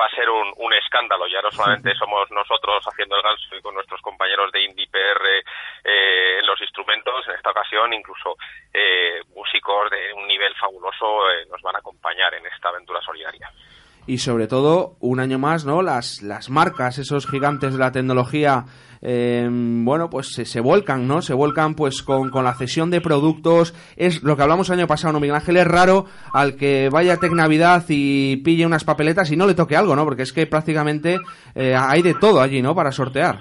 [0.00, 1.26] va a ser un, un escándalo.
[1.28, 5.44] Ya no solamente somos nosotros haciendo el ganso y con nuestros compañeros de Indie PR
[5.84, 7.28] eh, en los instrumentos.
[7.28, 8.36] En esta ocasión, incluso
[8.72, 13.50] eh, músicos de un nivel fabuloso eh, nos van a acompañar en esta aventura solidaria.
[14.06, 18.64] Y sobre todo un año más no las las marcas esos gigantes de la tecnología
[19.00, 23.00] eh, bueno pues se, se volcan no se volcan pues con, con la cesión de
[23.00, 23.74] productos.
[23.96, 27.14] Es lo que hablamos el año pasado no Miguel Ángel es raro al que vaya
[27.14, 27.18] a
[27.88, 31.18] y pille unas papeletas y no le toque algo no porque es que prácticamente
[31.54, 33.40] eh, hay de todo allí no para sortear.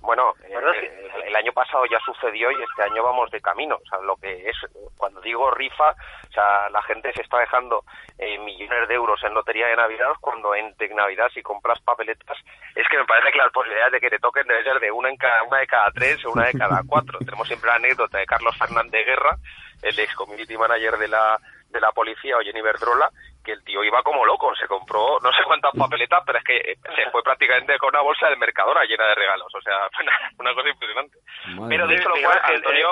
[0.00, 0.96] Bueno, eh, ¿Verdad que-
[1.28, 3.74] el, año pasado ya sucedió y este año vamos de camino.
[3.76, 4.56] O sea, lo que es,
[4.96, 5.94] cuando digo rifa,
[6.36, 7.84] sea, la gente se está dejando
[8.18, 12.38] eh, millones de euros en lotería de Navidad cuando en Tecnavidad si compras papeletas,
[12.74, 15.08] es que me parece que las posibilidades de que te toquen debe ser de una,
[15.08, 17.18] en cada, una de cada tres o una de cada cuatro.
[17.20, 19.36] Tenemos siempre la anécdota de Carlos Fernández Guerra,
[19.82, 23.10] el ex community manager de la de la policía, Eugenio Iberdrola,
[23.44, 26.78] que el tío iba como loco, se compró no sé cuántas papeletas, pero es que
[26.94, 30.18] se fue prácticamente con una bolsa del Mercadona llena de regalos, o sea, fue una,
[30.38, 31.18] una cosa impresionante.
[31.54, 31.96] Madre pero mía.
[31.96, 32.84] dicho lo cual, que, eh,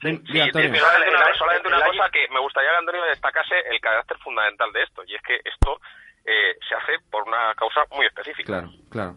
[0.00, 4.72] Sí, sí, solamente una, solamente cosa que me gustaría que Antonio destacase el carácter fundamental
[4.72, 5.80] de esto, y es que esto
[6.24, 8.46] eh, se hace por una causa muy específica.
[8.52, 9.14] Claro, claro.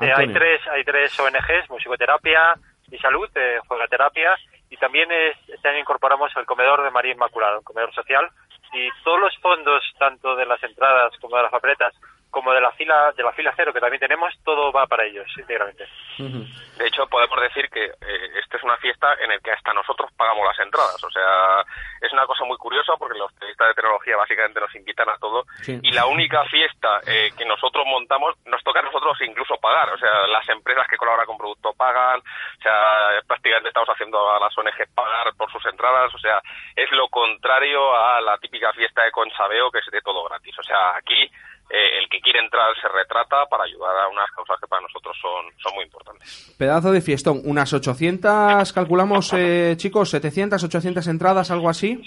[0.00, 2.54] Eh, hay tres hay tres ONGs, musicoterapia
[2.90, 4.36] y salud, eh, juegaterapia,
[4.70, 8.28] y también es- este año incorporamos el comedor de María Inmaculada, un comedor social,
[8.72, 11.94] y todos los fondos, tanto de las entradas como de las papeletas,
[12.30, 15.26] como de la fila de la fila cero que también tenemos, todo va para ellos
[15.36, 15.86] íntegramente.
[16.18, 20.10] De hecho, podemos decir que eh, esta es una fiesta en la que hasta nosotros
[20.16, 21.02] pagamos las entradas.
[21.02, 21.64] O sea,
[22.00, 25.44] es una cosa muy curiosa porque los periodistas de tecnología básicamente nos invitan a todo.
[25.62, 25.78] Sí.
[25.82, 29.90] Y la única fiesta eh, que nosotros montamos nos toca a nosotros incluso pagar.
[29.90, 32.20] O sea, las empresas que colaboran con producto pagan.
[32.20, 36.14] O sea, prácticamente estamos haciendo a las ONG pagar por sus entradas.
[36.14, 36.40] O sea,
[36.74, 40.58] es lo contrario a la típica fiesta de Conchabeo que es de todo gratis.
[40.58, 41.30] O sea, aquí
[41.70, 45.16] eh, el que quiere entrar se retrata para ayudar a unas causas que para nosotros
[45.20, 46.54] son, son muy importantes.
[46.58, 47.40] Pedazo de fiestón.
[47.44, 52.00] Unas 800, calculamos, eh, chicos, 700, 800 entradas, algo así.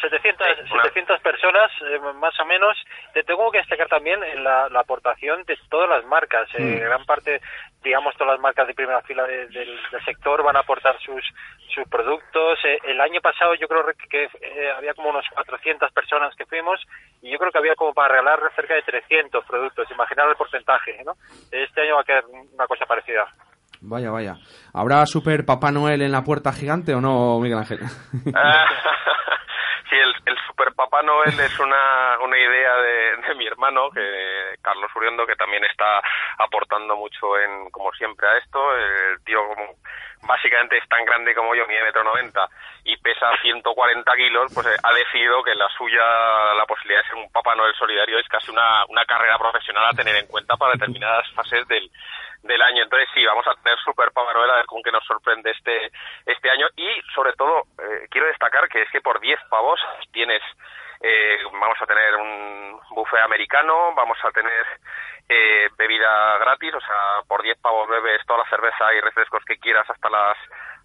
[0.00, 2.76] 700, Sí, una- 700 personas, eh, más o menos.
[3.14, 6.48] Te tengo que destacar también en la, la aportación de todas las marcas.
[6.54, 6.80] Eh, Mm.
[6.80, 7.40] Gran parte,
[7.86, 11.22] digamos, todas las marcas de primera fila de- del, del sector van a aportar sus
[11.74, 12.58] sus productos.
[12.64, 16.80] Eh, el año pasado yo creo que eh, había como unos 400 personas que fuimos
[17.22, 19.90] y yo creo que había como para regalar cerca de 300 productos.
[19.90, 21.12] Imaginar el porcentaje, ¿no?
[21.52, 23.26] Este año va a quedar una cosa parecida.
[23.82, 24.36] Vaya, vaya.
[24.72, 27.78] ¿Habrá Super Papá Noel en la puerta gigante o no, Miguel Ángel?
[29.88, 34.56] Sí, el, el Super Papá Noel es una, una idea de, de mi hermano, que
[34.60, 36.02] Carlos Uriondo, que también está
[36.38, 38.76] aportando mucho en, como siempre, a esto.
[38.76, 39.76] El tío como
[40.26, 42.48] básicamente es tan grande como yo, mide metro noventa
[42.84, 46.02] y pesa 140 kilos, pues eh, ha decidido que la suya,
[46.56, 49.96] la posibilidad de ser un Papá Noel solidario es casi una, una carrera profesional a
[49.96, 51.90] tener en cuenta para determinadas fases del,
[52.42, 52.82] del año.
[52.82, 55.90] Entonces sí, vamos a tener Super Noel a ver con qué nos sorprende este,
[56.26, 59.80] este año y sobre todo eh, quiero destacar que es que por 10 pavos
[60.12, 60.42] tienes
[61.00, 64.66] eh, vamos a tener un buffet americano, vamos a tener
[65.28, 69.58] eh, bebida gratis, o sea, por 10 pavos bebes toda la cerveza y refrescos que
[69.58, 70.36] quieras hasta las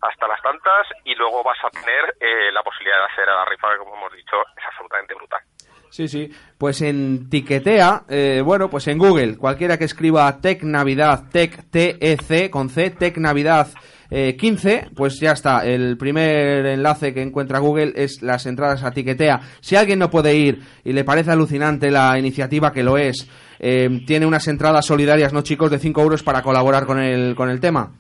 [0.02, 3.46] hasta las tantas y luego vas a tener eh, la posibilidad de hacer a la
[3.46, 5.42] rifa que como hemos dicho es absolutamente brutal.
[5.92, 6.30] Sí, sí.
[6.58, 12.50] Pues en Tiquetea, eh, bueno, pues en Google, cualquiera que escriba Tech Navidad, Tech T-E-C,
[12.50, 13.68] con C, Tech Navidad
[14.10, 15.66] eh, 15, pues ya está.
[15.66, 19.42] El primer enlace que encuentra Google es las entradas a Tiquetea.
[19.60, 23.28] Si alguien no puede ir y le parece alucinante la iniciativa, que lo es,
[23.60, 25.72] eh, tiene unas entradas solidarias, ¿no, chicos?
[25.72, 27.92] De 5 euros para colaborar con el, con el tema.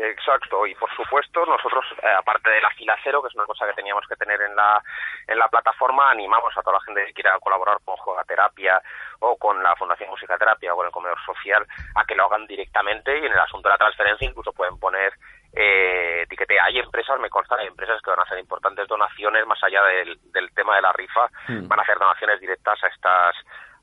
[0.00, 3.66] Exacto, y por supuesto nosotros, eh, aparte de la fila cero, que es una cosa
[3.66, 4.80] que teníamos que tener en la,
[5.26, 8.80] en la plataforma, animamos a toda la gente que quiera colaborar con Juegaterapia
[9.18, 13.18] o con la Fundación Musicaterapia o con el Comedor Social a que lo hagan directamente
[13.18, 15.12] y en el asunto de la transferencia incluso pueden poner
[15.52, 16.60] eh, etiquete.
[16.60, 20.16] Hay empresas, me consta, hay empresas que van a hacer importantes donaciones más allá del,
[20.32, 21.66] del tema de la rifa, Mm.
[21.66, 23.34] van a hacer donaciones directas a estas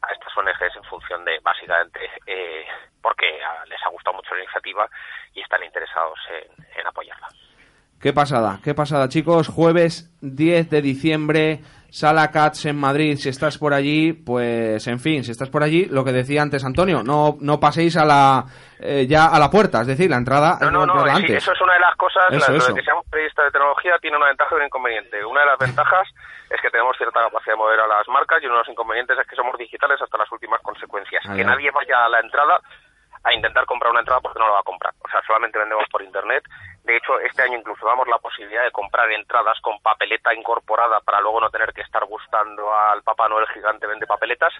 [0.01, 2.65] a estas ONGs en función de, básicamente, eh,
[3.01, 3.27] porque
[3.67, 4.87] les ha gustado mucho la iniciativa
[5.33, 7.27] y están interesados en, en apoyarla.
[8.01, 9.47] Qué pasada, qué pasada, chicos.
[9.47, 13.15] Jueves 10 de diciembre, Sala Cats en Madrid.
[13.17, 16.63] Si estás por allí, pues en fin, si estás por allí, lo que decía antes
[16.65, 18.45] Antonio, no, no paséis a la
[18.79, 21.37] eh, ya a la puerta, es decir, la entrada No, no, no, comprarla sí, antes.
[21.43, 22.73] eso es una de las cosas, Eso, la- lo eso.
[22.73, 25.25] de que seamos periodistas de tecnología tiene una ventaja y un inconveniente.
[25.25, 26.07] Una de las ventajas
[26.49, 29.17] es que tenemos cierta capacidad de mover a las marcas y uno de los inconvenientes
[29.17, 31.23] es que somos digitales hasta las últimas consecuencias.
[31.27, 31.47] Ah, que ya.
[31.47, 32.59] nadie vaya a la entrada
[33.25, 34.93] a intentar comprar una entrada porque no la va a comprar.
[35.03, 36.43] O sea, solamente vendemos por internet.
[36.83, 41.21] De hecho, este año incluso damos la posibilidad de comprar entradas con papeleta incorporada para
[41.21, 44.53] luego no tener que estar gustando al Papá Noel gigante vende papeletas.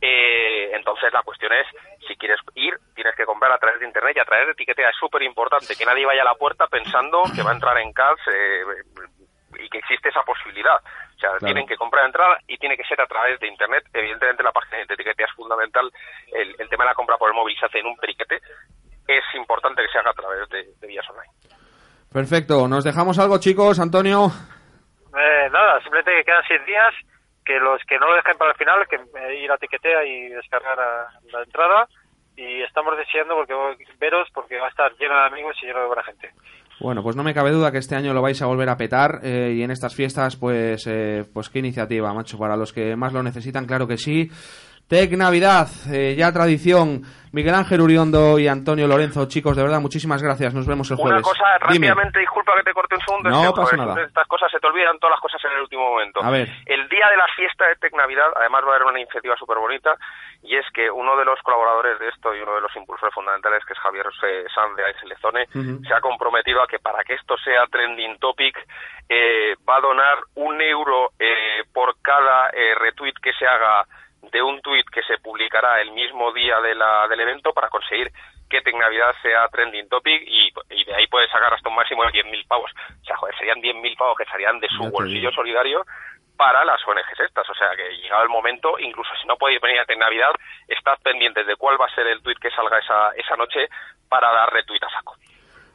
[0.00, 1.66] Eh, entonces la cuestión es,
[2.08, 4.90] si quieres ir, tienes que comprar a través de internet y a través de etiquetea.
[4.90, 7.92] Es súper importante que nadie vaya a la puerta pensando que va a entrar en
[7.92, 8.64] CAS eh,
[9.60, 10.80] y que existe esa posibilidad.
[11.28, 13.84] O sea, tienen que comprar entrada y tiene que ser a través de internet.
[13.92, 15.90] Evidentemente la página de etiquetea es fundamental.
[16.32, 18.40] El, el tema de la compra por el móvil se hace en un periquete.
[19.06, 21.32] Es importante que se haga a través de, de vías online.
[22.12, 24.28] Perfecto, nos dejamos algo, chicos, Antonio.
[25.16, 26.94] Eh, nada, simplemente que quedan seis días,
[27.44, 30.28] que los que no lo dejen para el final, que eh, ir a Tiquetea y
[30.28, 31.86] descargar a- la entrada.
[32.36, 33.54] Y estamos deseando porque
[33.98, 36.30] veros porque va a estar lleno de amigos y lleno de buena gente.
[36.80, 39.20] Bueno, pues no me cabe duda que este año lo vais a volver a petar
[39.22, 43.12] eh, y en estas fiestas, pues, eh, pues qué iniciativa, macho, para los que más
[43.12, 44.30] lo necesitan, claro que sí.
[44.90, 47.02] Tec Navidad, eh, ya tradición.
[47.30, 50.52] Miguel Ángel Uriondo y Antonio Lorenzo, chicos, de verdad, muchísimas gracias.
[50.52, 51.22] Nos vemos el Una jueves.
[51.22, 51.86] cosa Dime.
[51.86, 53.30] rápidamente, disculpa que te corte un segundo.
[53.30, 54.02] No es que, pasa nada.
[54.02, 56.18] Estas cosas se te olvidan, todas las cosas en el último momento.
[56.20, 56.48] A ver.
[56.66, 59.58] El día de la fiesta de Tec Navidad, además va a haber una iniciativa súper
[59.58, 59.94] bonita,
[60.42, 63.64] y es que uno de los colaboradores de esto y uno de los impulsores fundamentales,
[63.64, 64.06] que es Javier
[64.52, 65.84] Sanz de ASL Zone, Ujú.
[65.86, 68.58] se ha comprometido a que para que esto sea trending topic,
[69.08, 73.86] eh, va a donar un euro eh, por cada eh, retweet que se haga
[74.22, 78.10] de un tuit que se publicará el mismo día de la, del evento para conseguir
[78.48, 82.10] que Tecnavidad sea trending topic y, y de ahí puede sacar hasta un máximo de
[82.10, 82.70] 10.000 pavos.
[83.00, 85.84] O sea, joder, serían 10.000 pavos que salían de su bolsillo solidario
[86.36, 87.48] para las ONGs estas.
[87.48, 90.32] O sea, que llegado el momento, incluso si no podéis venir a Tecnavidad,
[90.66, 93.68] estad pendientes de cuál va a ser el tuit que salga esa, esa noche
[94.08, 95.16] para dar retweet a saco.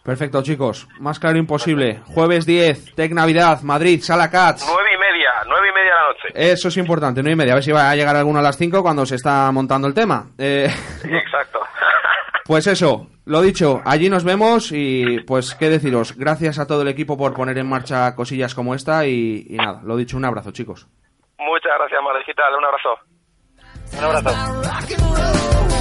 [0.05, 0.87] Perfecto, chicos.
[0.99, 2.01] Más claro imposible.
[2.05, 4.63] Jueves 10, Tec Navidad, Madrid, Sala Cats.
[4.71, 6.51] Nueve y media, nueve y media de la noche.
[6.53, 7.53] Eso es importante, no y media.
[7.53, 9.95] A ver si va a llegar alguno a las 5 cuando se está montando el
[9.95, 10.27] tema.
[10.37, 10.69] Eh,
[11.05, 11.59] Exacto.
[12.45, 16.15] pues eso, lo dicho, allí nos vemos y pues qué deciros.
[16.15, 19.81] Gracias a todo el equipo por poner en marcha cosillas como esta y, y nada,
[19.83, 20.87] lo dicho, un abrazo, chicos.
[21.39, 22.53] Muchas gracias, Mar Digital.
[22.55, 22.99] Un abrazo.
[23.97, 25.74] Un abrazo.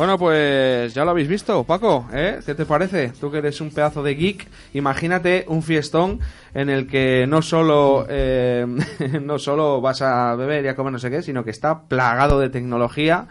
[0.00, 2.40] Bueno, pues ya lo habéis visto, Paco, ¿eh?
[2.46, 3.12] ¿Qué te parece?
[3.20, 6.20] Tú que eres un pedazo de geek, imagínate un fiestón
[6.54, 8.64] en el que no solo eh,
[9.20, 12.40] no solo vas a beber y a comer no sé qué, sino que está plagado
[12.40, 13.26] de tecnología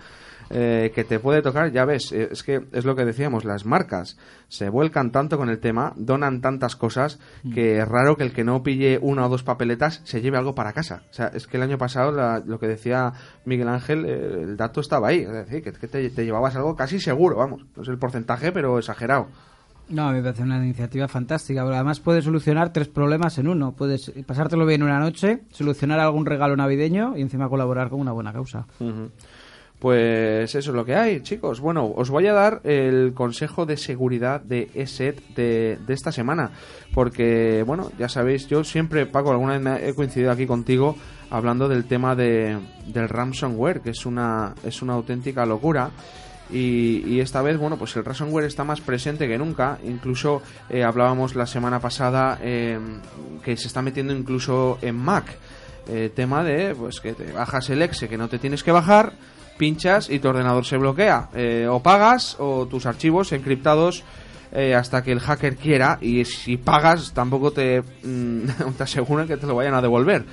[0.50, 3.66] eh, que te puede tocar, ya ves, eh, es que es lo que decíamos, las
[3.66, 7.20] marcas se vuelcan tanto con el tema, donan tantas cosas,
[7.54, 10.56] que es raro que el que no pille una o dos papeletas se lleve algo
[10.56, 11.04] para casa.
[11.10, 13.14] O sea, es que el año pasado la- lo que decía
[13.46, 16.76] Miguel Ángel, eh, el dato estaba ahí, es decir, que, que te, te llevabas algo
[16.76, 19.28] casi seguro, vamos, no sé el porcentaje, pero exagerado.
[19.90, 21.64] No, me parece una iniciativa fantástica.
[21.64, 23.72] Además, puedes solucionar tres problemas en uno.
[23.72, 28.32] Puedes pasártelo bien una noche, solucionar algún regalo navideño y encima colaborar con una buena
[28.32, 28.68] causa.
[29.80, 31.62] Pues eso es lo que hay, chicos.
[31.62, 36.52] Bueno, os voy a dar el consejo de seguridad de ESET de, de esta semana.
[36.94, 40.98] Porque, bueno, ya sabéis, yo siempre, Paco, alguna vez me he coincidido aquí contigo
[41.30, 45.92] hablando del tema de, del ransomware, que es una, es una auténtica locura.
[46.52, 49.78] Y, y esta vez, bueno, pues el ransomware está más presente que nunca.
[49.86, 52.78] Incluso eh, hablábamos la semana pasada eh,
[53.46, 55.38] que se está metiendo incluso en Mac.
[55.88, 59.14] Eh, tema de pues que te bajas el exe que no te tienes que bajar,
[59.60, 61.30] pinchas y tu ordenador se bloquea.
[61.36, 64.04] Eh, o pagas o tus archivos encriptados
[64.52, 68.46] eh, hasta que el hacker quiera y si pagas tampoco te, mm,
[68.78, 70.26] te aseguran que te lo vayan a devolver.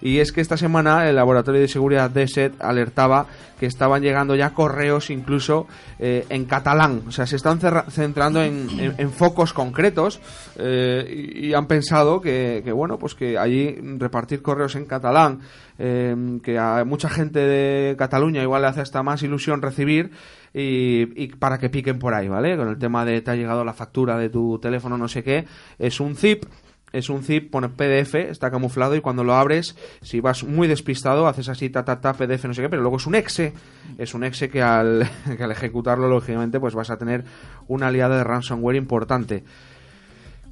[0.00, 3.26] Y es que esta semana el Laboratorio de Seguridad de SET alertaba
[3.58, 5.66] que estaban llegando ya correos incluso
[5.98, 7.02] eh, en catalán.
[7.08, 10.20] O sea, se están centrando en, focos concretos
[10.56, 15.40] eh, y, han pensado que, que, bueno, pues que allí repartir correos en catalán,
[15.78, 20.10] eh, que a mucha gente de Cataluña igual le hace hasta más ilusión recibir
[20.54, 22.56] y para que piquen por ahí, ¿vale?
[22.56, 25.44] Con el tema de te ha llegado la factura de tu teléfono, no sé qué,
[25.78, 26.44] es un zip
[26.92, 31.26] es un zip, pone PDF, está camuflado y cuando lo abres, si vas muy despistado,
[31.26, 33.52] haces así, ta, ta, ta, PDF, no sé qué, pero luego es un exe,
[33.98, 37.24] es un exe que al, que al ejecutarlo, lógicamente, pues vas a tener
[37.66, 39.44] una aliada de ransomware importante.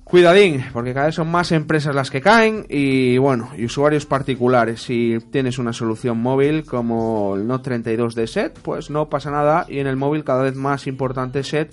[0.07, 4.81] Cuidadín, porque cada vez son más empresas las que caen y bueno, y usuarios particulares.
[4.83, 9.67] Si tienes una solución móvil como el Note 32 de SET, pues no pasa nada
[9.69, 11.73] y en el móvil cada vez más importante SET.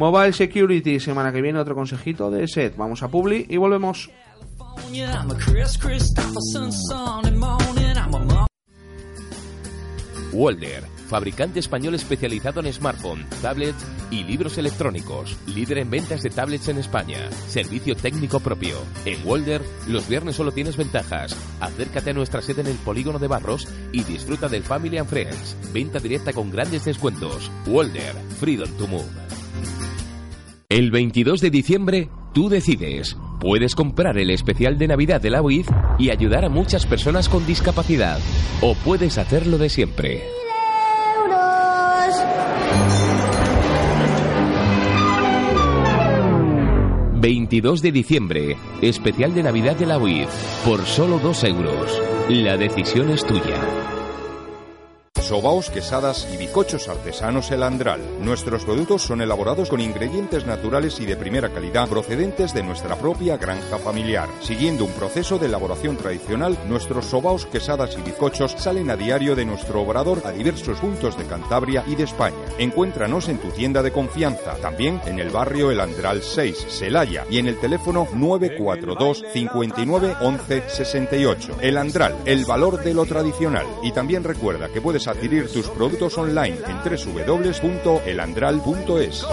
[0.00, 2.74] Mobile Security, semana que viene otro consejito de SET.
[2.74, 4.10] Vamos a Publi y volvemos.
[10.32, 15.36] Walder, fabricante español especializado en smartphone, tablets y libros electrónicos.
[15.46, 17.30] Líder en ventas de tablets en España.
[17.48, 18.78] Servicio técnico propio.
[19.04, 21.36] En Walder, los viernes solo tienes ventajas.
[21.60, 25.56] Acércate a nuestra sede en el Polígono de Barros y disfruta del Family and Friends.
[25.74, 27.50] Venta directa con grandes descuentos.
[27.66, 29.30] Walder, Freedom to Move.
[30.70, 33.16] El 22 de diciembre, tú decides.
[33.40, 37.44] Puedes comprar el especial de Navidad de la UIF y ayudar a muchas personas con
[37.44, 38.20] discapacidad.
[38.60, 40.22] O puedes hacerlo de siempre.
[47.16, 50.28] 22 de diciembre, especial de Navidad de la UIF,
[50.64, 52.00] por solo 2 euros.
[52.28, 53.99] La decisión es tuya.
[55.30, 58.00] Sobaos, quesadas y bicochos artesanos El Andral.
[58.20, 63.36] Nuestros productos son elaborados con ingredientes naturales y de primera calidad procedentes de nuestra propia
[63.36, 64.28] granja familiar.
[64.42, 69.44] Siguiendo un proceso de elaboración tradicional, nuestros sobaos, quesadas y bizcochos salen a diario de
[69.44, 72.34] nuestro obrador a diversos puntos de Cantabria y de España.
[72.58, 77.38] Encuéntranos en tu tienda de confianza, también en el barrio El Andral 6, Celaya, y
[77.38, 81.58] en el teléfono 942 59 11 68.
[81.60, 83.66] El Andral, el valor de lo tradicional.
[83.84, 89.26] Y también recuerda que puedes adquirir tus productos online en www.elandral.es.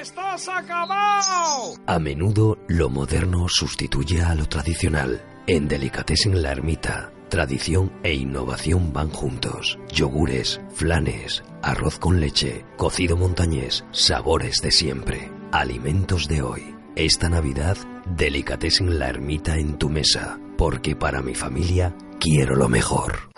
[0.00, 1.74] ¡Estás acabado!
[1.86, 5.20] A menudo lo moderno sustituye a lo tradicional.
[5.52, 9.80] En Delicatessen La Ermita, tradición e innovación van juntos.
[9.92, 15.32] Yogures, flanes, arroz con leche, cocido montañés, sabores de siempre.
[15.50, 16.76] Alimentos de hoy.
[16.94, 17.76] Esta Navidad,
[18.06, 23.30] Delicatessen La Ermita en tu mesa, porque para mi familia quiero lo mejor.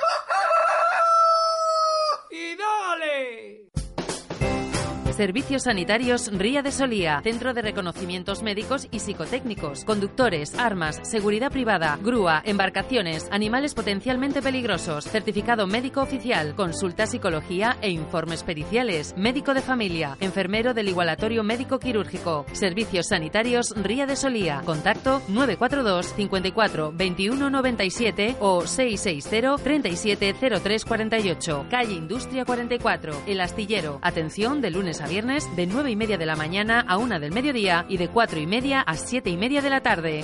[5.12, 11.98] Servicios Sanitarios Ría de Solía, Centro de Reconocimientos Médicos y Psicotécnicos, conductores, armas, seguridad privada,
[12.02, 19.60] grúa, embarcaciones, animales potencialmente peligrosos, certificado médico oficial, consulta psicología e informes periciales, médico de
[19.60, 27.50] familia, enfermero del igualatorio médico quirúrgico, Servicios Sanitarios Ría de Solía, contacto 942 54 21
[27.50, 35.08] 97 o 660 37 03 48, calle Industria 44, El Astillero, atención de lunes a
[35.08, 38.40] viernes de 9 y media de la mañana a 1 del mediodía y de 4
[38.40, 40.22] y media a 7 y media de la tarde.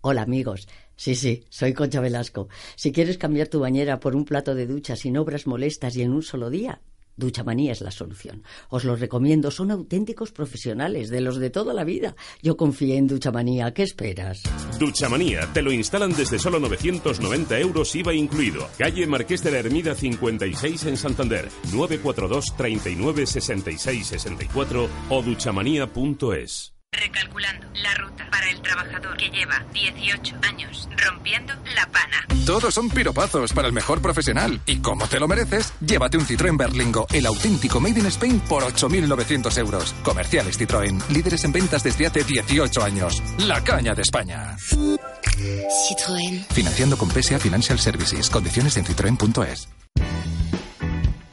[0.00, 2.48] Hola amigos, sí, sí, soy Concha Velasco.
[2.76, 6.12] Si quieres cambiar tu bañera por un plato de ducha sin obras molestas y en
[6.12, 6.80] un solo día,
[7.18, 8.44] Duchamanía es la solución.
[8.70, 12.14] Os lo recomiendo, son auténticos profesionales, de los de toda la vida.
[12.42, 14.42] Yo confié en Duchamanía, ¿qué esperas?
[14.78, 18.68] Duchamanía, te lo instalan desde solo 990 euros IVA incluido.
[18.78, 26.77] Calle Marqués de la Ermida 56 en Santander, 942 39 66 64 o duchamanía.es.
[26.92, 32.26] Recalculando la ruta para el trabajador que lleva 18 años rompiendo la pana.
[32.46, 34.58] Todos son piropazos para el mejor profesional.
[34.64, 38.62] Y como te lo mereces, llévate un Citroën Berlingo, el auténtico Made in Spain, por
[38.62, 39.94] 8.900 euros.
[40.02, 43.22] Comerciales Citroën, líderes en ventas desde hace 18 años.
[43.46, 44.56] La caña de España.
[44.58, 46.46] Citroën.
[46.48, 48.30] Financiando con PSA Financial Services.
[48.30, 49.68] Condiciones en citroen.es.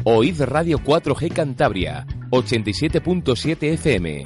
[0.04, 4.26] Oíd Radio 4G Cantabria, 87.7 FM.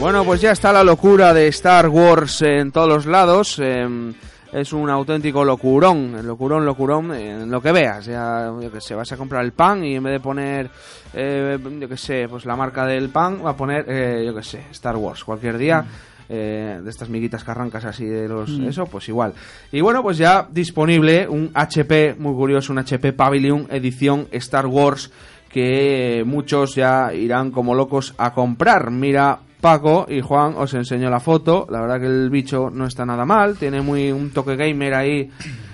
[0.00, 3.58] Bueno, pues ya está la locura de Star Wars en todos los lados.
[3.58, 4.14] em,
[4.52, 8.06] es un auténtico locurón, locurón, locurón, en lo que veas.
[8.06, 10.70] Ya, yo que sé, vas a comprar el pan y en vez de poner,
[11.12, 14.42] eh, yo que sé, pues la marca del pan, va a poner, eh, yo que
[14.42, 15.22] sé, Star Wars.
[15.22, 15.84] Cualquier día,
[16.28, 18.68] eh, de estas miguitas que arrancas así de los, Mm.
[18.68, 19.34] eso, pues igual.
[19.70, 25.10] Y bueno, pues ya disponible un HP, muy curioso, un HP Pavilion edición Star Wars
[25.50, 28.90] que muchos ya irán como locos a comprar.
[28.92, 31.66] Mira, Paco y Juan, os enseño la foto.
[31.70, 33.56] La verdad que el bicho no está nada mal.
[33.56, 35.30] Tiene muy un toque gamer ahí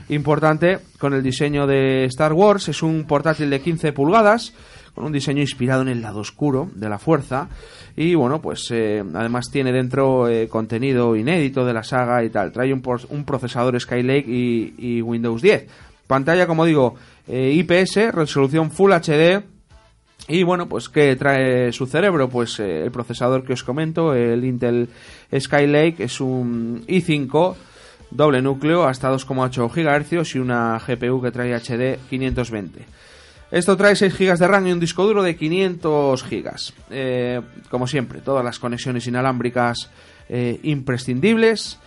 [0.08, 2.68] importante con el diseño de Star Wars.
[2.68, 4.52] Es un portátil de 15 pulgadas
[4.94, 7.48] con un diseño inspirado en el lado oscuro de la fuerza.
[7.96, 12.52] Y bueno, pues eh, además tiene dentro eh, contenido inédito de la saga y tal.
[12.52, 15.66] Trae un, un procesador Skylake y, y Windows 10.
[16.06, 16.94] Pantalla, como digo,
[17.26, 19.55] eh, IPS, resolución Full HD.
[20.28, 22.28] Y bueno, pues ¿qué trae su cerebro?
[22.28, 24.88] Pues eh, el procesador que os comento, el Intel
[25.32, 27.54] Skylake, es un i5
[28.10, 32.84] doble núcleo hasta 2,8 GHz y una GPU que trae HD 520.
[33.50, 36.50] Esto trae 6 GB de RAM y un disco duro de 500 GB.
[36.90, 39.90] Eh, como siempre, todas las conexiones inalámbricas
[40.28, 41.78] eh, imprescindibles.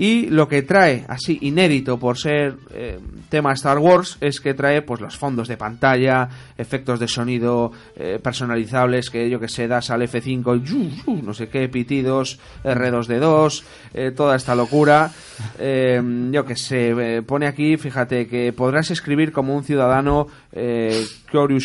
[0.00, 4.80] Y lo que trae, así inédito por ser eh, tema Star Wars, es que trae
[4.82, 9.90] pues los fondos de pantalla, efectos de sonido eh, personalizables que yo que sé, das
[9.90, 13.62] al F5 y yu, yu, no sé qué, pitidos, R2D2,
[13.94, 15.10] eh, toda esta locura.
[15.58, 21.04] Yo que sé, pone aquí, fíjate, que podrás escribir como un ciudadano eh,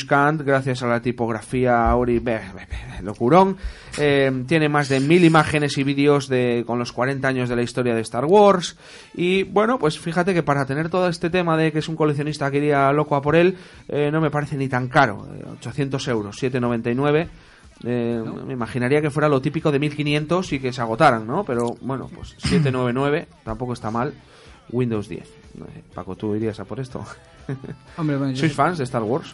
[0.07, 3.57] Kant gracias a la tipografía Auri, be- be- be- locurón.
[3.95, 7.93] Tiene más de mil imágenes y vídeos de con los 40 años de la historia
[7.95, 8.77] de Star Wars.
[9.13, 12.49] Y bueno, pues fíjate que para tener todo este tema de que es un coleccionista
[12.51, 13.57] que iría loco a por él,
[13.87, 15.27] eh, no me parece ni tan caro.
[15.35, 17.27] Eh, 800 euros, 7,99.
[17.85, 21.43] Eh, Me imaginaría que fuera lo típico de 1500 y que se agotaran, ¿no?
[21.43, 24.13] Pero bueno, pues 799 tampoco está mal.
[24.71, 25.29] Windows 10.
[25.55, 27.05] No sé, Paco, ¿tú irías a por esto?
[27.97, 28.55] Hombre, bueno, yo ¿Sois sí.
[28.55, 29.33] fans de Star Wars?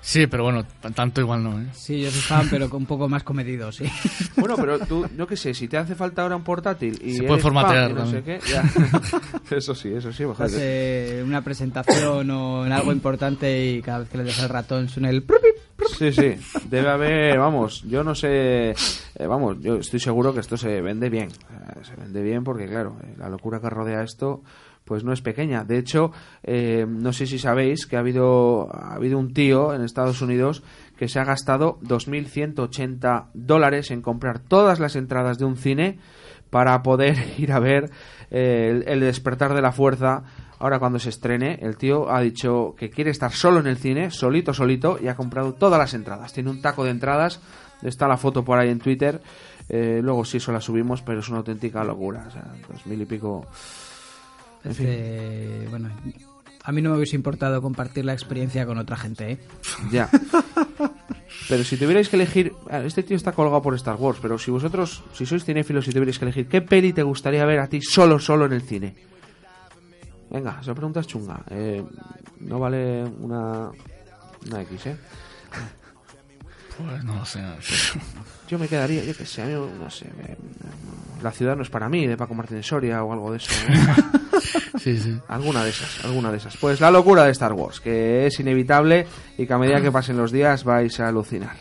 [0.00, 1.66] Sí, pero bueno, tanto igual no, ¿eh?
[1.72, 3.84] Sí, yo soy fan, pero con un poco más comedido, sí.
[4.36, 7.22] Bueno, pero tú, yo qué sé, si te hace falta ahora un portátil y Se
[7.24, 8.62] puede formatear no sé qué, ya.
[9.56, 10.22] eso sí, eso sí.
[10.24, 11.18] Estás joder.
[11.20, 14.88] en una presentación o en algo importante y cada vez que le des el ratón
[14.88, 15.24] suena el...
[15.98, 16.34] Sí, sí,
[16.68, 21.08] debe haber, vamos, yo no sé, eh, vamos, yo estoy seguro que esto se vende
[21.10, 24.42] bien, Eh, se vende bien porque claro, eh, la locura que rodea esto
[24.86, 25.64] pues no es pequeña.
[25.64, 26.12] De hecho,
[26.42, 30.62] eh, no sé si sabéis que ha habido, ha habido un tío en Estados Unidos
[30.96, 35.98] que se ha gastado 2.180 dólares en comprar todas las entradas de un cine
[36.50, 37.90] para poder ir a ver
[38.30, 40.22] eh, el, despertar de la fuerza.
[40.58, 44.10] Ahora cuando se estrene, el tío ha dicho que quiere estar solo en el cine,
[44.10, 46.32] solito, solito, y ha comprado todas las entradas.
[46.32, 47.42] Tiene un taco de entradas,
[47.82, 49.20] está la foto por ahí en Twitter.
[49.68, 52.24] eh, luego sí, eso la subimos, pero es una auténtica locura.
[52.28, 53.44] O sea, dos mil y pico.
[54.68, 55.90] Este, bueno,
[56.64, 59.38] a mí no me hubiese importado compartir la experiencia con otra gente, ¿eh?
[59.92, 60.08] Ya.
[61.48, 64.50] Pero si tuvierais que elegir, ah, este tío está colgado por Star Wars, pero si
[64.50, 67.80] vosotros, si sois cinéfilos, si tuvierais que elegir, ¿qué peli te gustaría ver a ti
[67.82, 68.96] solo, solo en el cine?
[70.30, 71.44] Venga, esa pregunta es chunga.
[71.50, 71.84] Eh,
[72.40, 73.70] no vale una,
[74.48, 74.96] una X, ¿eh?
[76.78, 77.40] Pues no lo sé.
[78.48, 80.36] Yo me quedaría, yo qué sé, a mí, no sé, me-
[81.22, 83.52] La ciudad no es para mí, de Paco Martínez Soria o algo de eso.
[83.68, 84.15] ¿no?
[84.78, 85.18] Sí, sí.
[85.28, 86.56] Alguna de esas, alguna de esas.
[86.56, 89.06] Pues la locura de Star Wars, que es inevitable
[89.38, 91.56] y que a medida que pasen los días vais a alucinar.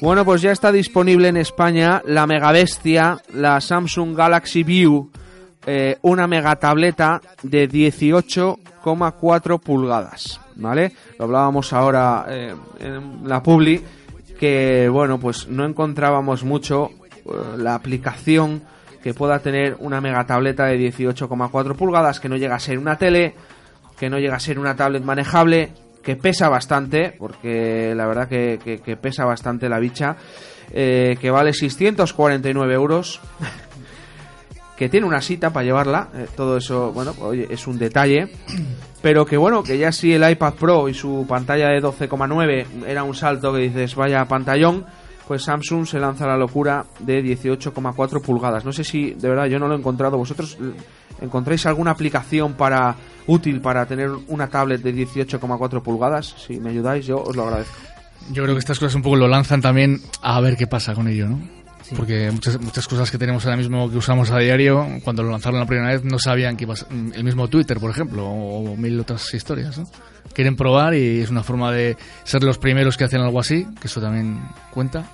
[0.00, 5.10] Bueno, pues ya está disponible en España la mega bestia, la Samsung Galaxy View,
[5.66, 10.92] eh, una mega tableta de 18,4 pulgadas, ¿vale?
[11.18, 13.82] Lo hablábamos ahora eh, en la publi,
[14.38, 18.62] que bueno, pues no encontrábamos mucho eh, la aplicación
[19.02, 22.98] que pueda tener una mega tableta de 18,4 pulgadas, que no llega a ser una
[22.98, 23.34] tele,
[23.98, 25.72] que no llega a ser una tablet manejable,
[26.02, 30.16] que pesa bastante, porque la verdad que, pesa bastante la bicha,
[30.72, 33.20] eh, que vale 649 euros,
[34.76, 38.32] que tiene una cita para llevarla, eh, todo eso, bueno, oye, es un detalle,
[39.00, 43.04] pero que bueno, que ya si el iPad Pro y su pantalla de 12,9 era
[43.04, 44.84] un salto que dices, vaya pantallón,
[45.26, 48.64] pues Samsung se lanza la locura de 18,4 pulgadas.
[48.64, 50.18] No sé si, de verdad, yo no lo he encontrado.
[50.18, 50.58] ¿Vosotros
[51.22, 52.96] encontráis alguna aplicación para
[53.26, 56.34] útil para tener una tablet de 18,4 pulgadas?
[56.46, 57.74] Si me ayudáis, yo os lo agradezco.
[58.30, 61.08] Yo creo que estas cosas un poco lo lanzan también a ver qué pasa con
[61.08, 61.40] ello, ¿no?
[61.96, 65.60] Porque muchas, muchas cosas que tenemos ahora mismo que usamos a diario, cuando lo lanzaron
[65.60, 68.76] la primera vez, no sabían que iba a ser el mismo Twitter, por ejemplo, o,
[68.76, 69.86] mil otras historias, ¿no?
[70.32, 73.88] Quieren probar y es una forma de ser los primeros que hacen algo así, que
[73.88, 75.04] eso también cuenta,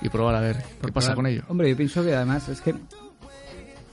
[0.00, 1.42] y probar a ver qué pasa con ello.
[1.48, 2.74] Hombre, yo pienso que además es que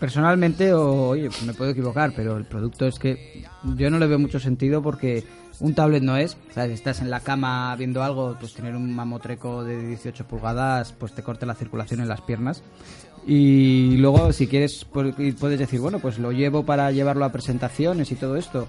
[0.02, 3.46] personalmente, o, oye, pues me puedo equivocar, pero el producto es que
[3.78, 5.24] yo no le veo mucho sentido porque
[5.60, 8.76] un tablet no es, o sea, si estás en la cama viendo algo, pues tener
[8.76, 12.64] un mamotreco de 18 pulgadas, pues te corta la circulación en las piernas.
[13.28, 18.12] Y luego, si quieres, pues, puedes decir, bueno, pues lo llevo para llevarlo a presentaciones
[18.12, 18.68] y todo esto.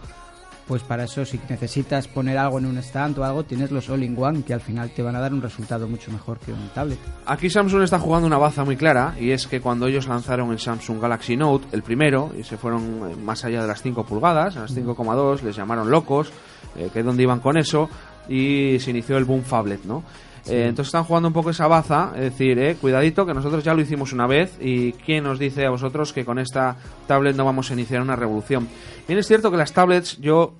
[0.66, 4.42] Pues para eso, si necesitas poner algo en un stand o algo, tienes los all-in-one
[4.42, 6.98] que al final te van a dar un resultado mucho mejor que un tablet.
[7.26, 10.58] Aquí Samsung está jugando una baza muy clara y es que cuando ellos lanzaron el
[10.58, 14.56] Samsung Galaxy Note, el primero, y se fueron eh, más allá de las 5 pulgadas,
[14.56, 16.32] a las 5,2, les llamaron locos,
[16.76, 17.88] eh, que dónde iban con eso,
[18.28, 20.04] y se inició el boom phablet, ¿no?
[20.46, 23.74] Eh, entonces están jugando un poco esa baza, es decir, eh, cuidadito que nosotros ya
[23.74, 26.76] lo hicimos una vez y quién nos dice a vosotros que con esta
[27.06, 28.68] tablet no vamos a iniciar una revolución.
[29.06, 30.54] Bien es cierto que las tablets yo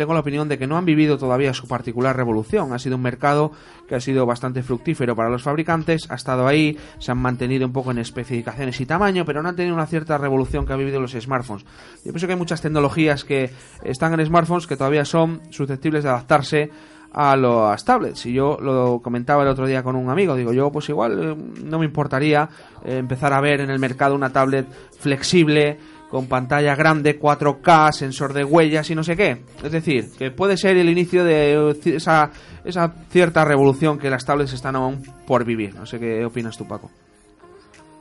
[0.00, 2.72] tengo la opinión de que no han vivido todavía su particular revolución.
[2.72, 3.52] Ha sido un mercado
[3.86, 7.74] que ha sido bastante fructífero para los fabricantes, ha estado ahí, se han mantenido un
[7.74, 11.02] poco en especificaciones y tamaño, pero no han tenido una cierta revolución que ha vivido
[11.02, 11.66] los smartphones.
[12.02, 13.50] Yo pienso que hay muchas tecnologías que
[13.84, 16.70] están en smartphones que todavía son susceptibles de adaptarse
[17.12, 18.26] a las tablets.
[18.26, 21.36] Y yo lo comentaba el otro día con un amigo, digo, yo pues igual eh,
[21.64, 22.48] no me importaría
[22.84, 24.66] eh, empezar a ver en el mercado una tablet
[24.98, 25.78] flexible,
[26.10, 29.42] con pantalla grande, 4K, sensor de huellas y no sé qué.
[29.62, 32.30] Es decir, que puede ser el inicio de esa,
[32.64, 35.74] esa cierta revolución que las tablets están aún por vivir.
[35.76, 36.90] No sé qué opinas tú, Paco.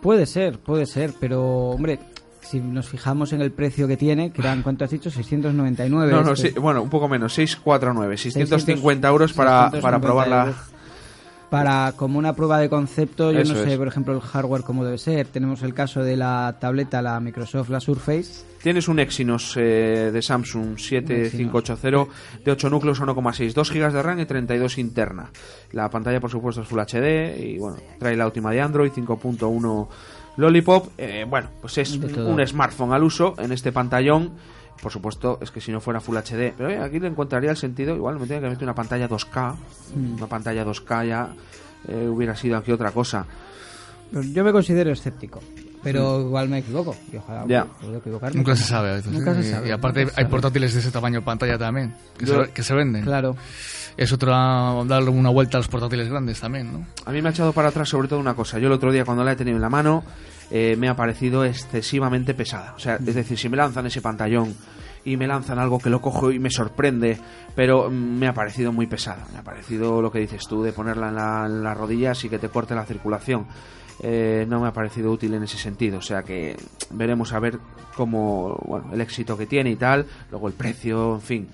[0.02, 2.00] Puede ser, puede ser, pero hombre,
[2.42, 5.10] si nos fijamos en el precio que tiene, que eran, ¿cuánto has dicho?
[5.12, 6.12] 699.
[6.12, 6.52] No, no, este.
[6.52, 10.40] sí, bueno, un poco menos, 649, 650 euros para, 650 para probarla.
[10.48, 10.80] euros.
[11.50, 13.78] Para como una prueba de concepto, yo Eso no sé, es.
[13.80, 15.26] por ejemplo, el hardware cómo debe ser.
[15.26, 18.46] Tenemos el caso de la tableta, la Microsoft, la Surface.
[18.62, 22.14] Tienes un Exynos eh, de Samsung 7580
[22.46, 25.32] de 8 núcleos 1,6, 2 GB de RAM y 32 interna.
[25.72, 29.88] La pantalla, por supuesto, es Full HD y bueno, trae la última de Android 5.1
[30.38, 30.90] Lollipop.
[30.98, 34.32] Eh, bueno, pues es un, smartphone al uso en este pantallón.
[34.82, 37.58] Por supuesto, es que si no fuera Full HD, pero eh, aquí le encontraría el
[37.58, 37.96] sentido.
[37.96, 39.56] Igual me tenía que meter una pantalla 2K,
[39.96, 40.14] Mm.
[40.16, 41.30] una pantalla 2K ya
[41.88, 43.26] eh, hubiera sido aquí otra cosa.
[44.12, 45.40] Yo me considero escéptico,
[45.84, 46.96] pero igual me equivoco.
[47.14, 47.66] Y ojalá Ya.
[47.66, 48.38] puedo equivocarme.
[48.38, 49.12] Nunca se sabe a veces.
[49.12, 49.44] Nunca ¿eh?
[49.44, 49.68] se sabe.
[49.68, 50.26] Y aparte hay sabe.
[50.30, 53.04] portátiles de ese tamaño pantalla también, que, Yo- se, que se venden.
[53.04, 53.36] Claro.
[54.00, 56.86] Es otra darle una vuelta a los portátiles grandes también, ¿no?
[57.06, 58.58] A mí me ha echado para atrás sobre todo una cosa.
[58.58, 60.06] Yo el otro día cuando la he tenido en la mano
[60.52, 62.74] eh, me ha parecido excesivamente pesada.
[62.78, 64.56] O sea, es decir, si me lanzan ese pantallón
[65.04, 67.20] y me lanzan algo que lo cojo y me sorprende,
[67.58, 69.28] pero mm, me ha parecido muy pesada.
[69.34, 72.30] Me ha parecido lo que dices tú de ponerla en, la- en las rodillas y
[72.30, 73.48] que te corte la circulación.
[74.02, 75.98] Eh, no me ha parecido útil en ese sentido.
[75.98, 76.56] O sea que
[76.92, 77.60] veremos a ver
[77.98, 80.06] cómo, bueno, el éxito que tiene y tal.
[80.32, 81.48] Luego el precio, en fin.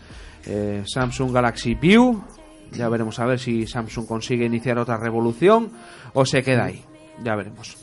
[0.47, 2.23] Eh, Samsung Galaxy View.
[2.71, 5.71] Ya veremos a ver si Samsung consigue iniciar otra revolución
[6.13, 6.83] o se queda ahí.
[7.23, 7.77] Ya veremos.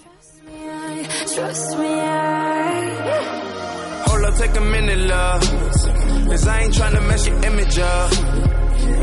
[1.34, 2.72] Trust me, I
[4.06, 5.40] Hold up, take a minute, love.
[6.28, 8.10] Cause I ain't tryna mess your image up.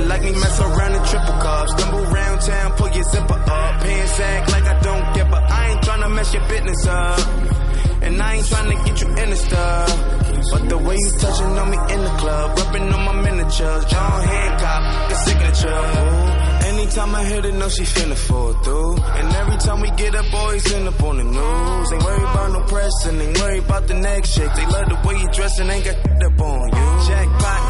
[0.08, 1.72] Like me mess around in triple cups.
[1.74, 3.82] Stumble round town, pull your zipper up.
[3.82, 5.38] Pants act like I don't give a.
[5.38, 7.69] I ain't tryna mess your business up.
[8.02, 10.20] And I ain't tryna get you in the stuff.
[10.52, 14.22] But the way you touching on me in the club, rubbing on my miniatures, John
[14.24, 16.30] Hancock, the signature.
[16.72, 18.96] Anytime I hit it, know she finna fall through.
[18.98, 21.94] And every time we get up, always end up on the news.
[21.94, 24.54] Ain't worried about no press and ain't worried about the next shake.
[24.56, 26.89] They love the way you dress and ain't got up on you.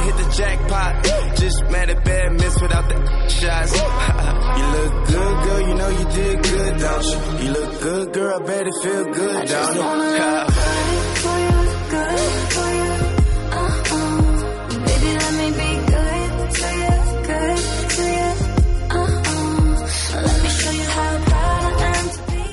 [0.10, 1.05] Hit the jackpot.
[1.38, 3.74] Just mad at bad miss without the shots.
[4.57, 7.45] you look good, girl, you know you did good, don't you?
[7.45, 10.47] You look good, girl, I bet it feel good, don't wanna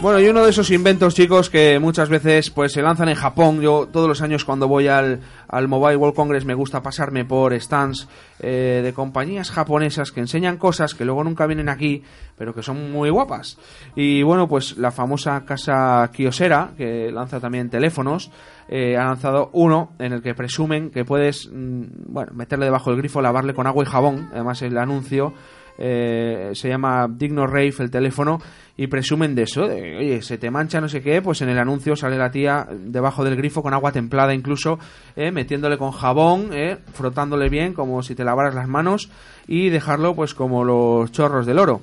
[0.02, 3.62] Bueno, y uno de esos inventos, chicos, que muchas veces pues se lanzan en Japón.
[3.62, 7.58] Yo todos los años cuando voy al, al Mobile World Congress me gusta pasarme por
[7.58, 8.06] stands
[8.38, 12.02] eh, de compañías japonesas que enseñan cosas que luego nunca vienen aquí,
[12.36, 13.58] pero que son muy guapas.
[13.96, 18.30] Y bueno, pues la famosa casa Kyocera, que lanza también teléfonos,
[18.68, 22.98] eh, ha lanzado uno en el que presumen que puedes, mm, bueno, meterle debajo del
[22.98, 24.28] grifo, lavarle con agua y jabón.
[24.30, 25.32] Además el anuncio
[25.78, 28.40] eh, se llama Digno Rave el teléfono
[28.76, 31.96] y presumen de eso, oye, se te mancha no sé qué, pues en el anuncio
[31.96, 34.78] sale la tía debajo del grifo con agua templada incluso,
[35.16, 39.10] eh, metiéndole con jabón, eh, frotándole bien como si te lavaras las manos
[39.46, 41.80] y dejarlo pues como los chorros del oro.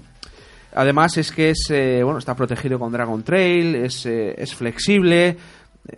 [0.76, 5.28] Además es que es eh, bueno está protegido con Dragon Trail, es, eh, es flexible,
[5.30, 5.38] eh,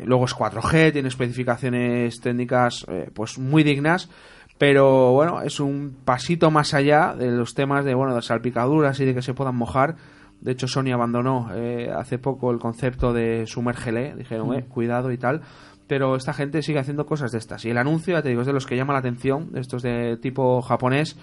[0.03, 4.09] luego es 4G, tiene especificaciones técnicas pues muy dignas,
[4.57, 9.05] pero bueno, es un pasito más allá de los temas de bueno de salpicaduras y
[9.05, 9.95] de que se puedan mojar.
[10.39, 15.17] De hecho, Sony abandonó eh, hace poco el concepto de sumérgele, dijeron, eh, cuidado y
[15.17, 15.41] tal.
[15.87, 17.65] Pero esta gente sigue haciendo cosas de estas.
[17.65, 19.83] Y el anuncio, ya te digo, es de los que llama la atención, de estos
[19.83, 21.17] de tipo japonés,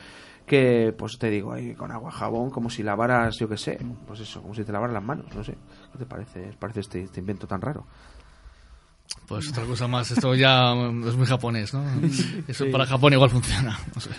[0.47, 4.21] que, pues te digo, ahí con agua, jabón, como si lavaras, yo qué sé, pues
[4.21, 5.57] eso, como si te lavaras las manos, no sé.
[5.93, 7.87] ¿Qué te parece, ¿Te parece este, este invento tan raro?
[9.27, 11.85] Pues otra cosa más, esto ya mm, es muy japonés, ¿no?
[12.49, 12.71] Eso Sí.
[12.71, 14.11] para Japón igual funciona, no sé.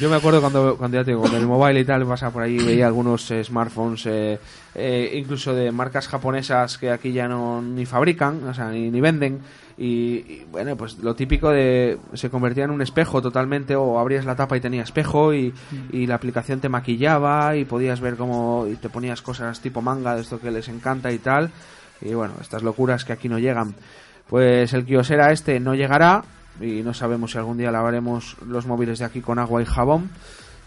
[0.00, 2.42] Yo me acuerdo cuando, cuando ya te digo, con el mobile y tal, pasaba por
[2.42, 4.40] ahí veía algunos eh, smartphones, eh,
[4.74, 9.00] eh, incluso de marcas japonesas que aquí ya no ni fabrican, o sea, ni, ni
[9.00, 9.38] venden.
[9.78, 14.24] Y, y, bueno, pues lo típico de se convertía en un espejo totalmente, o abrías
[14.24, 15.54] la tapa y tenía espejo, y,
[15.92, 20.16] y la aplicación te maquillaba, y podías ver cómo y te ponías cosas tipo manga,
[20.16, 21.52] de esto que les encanta y tal.
[22.00, 23.76] Y bueno, estas locuras que aquí no llegan.
[24.28, 26.24] Pues el Kyocera este no llegará,
[26.60, 30.10] y no sabemos si algún día lavaremos los móviles de aquí con agua y jabón.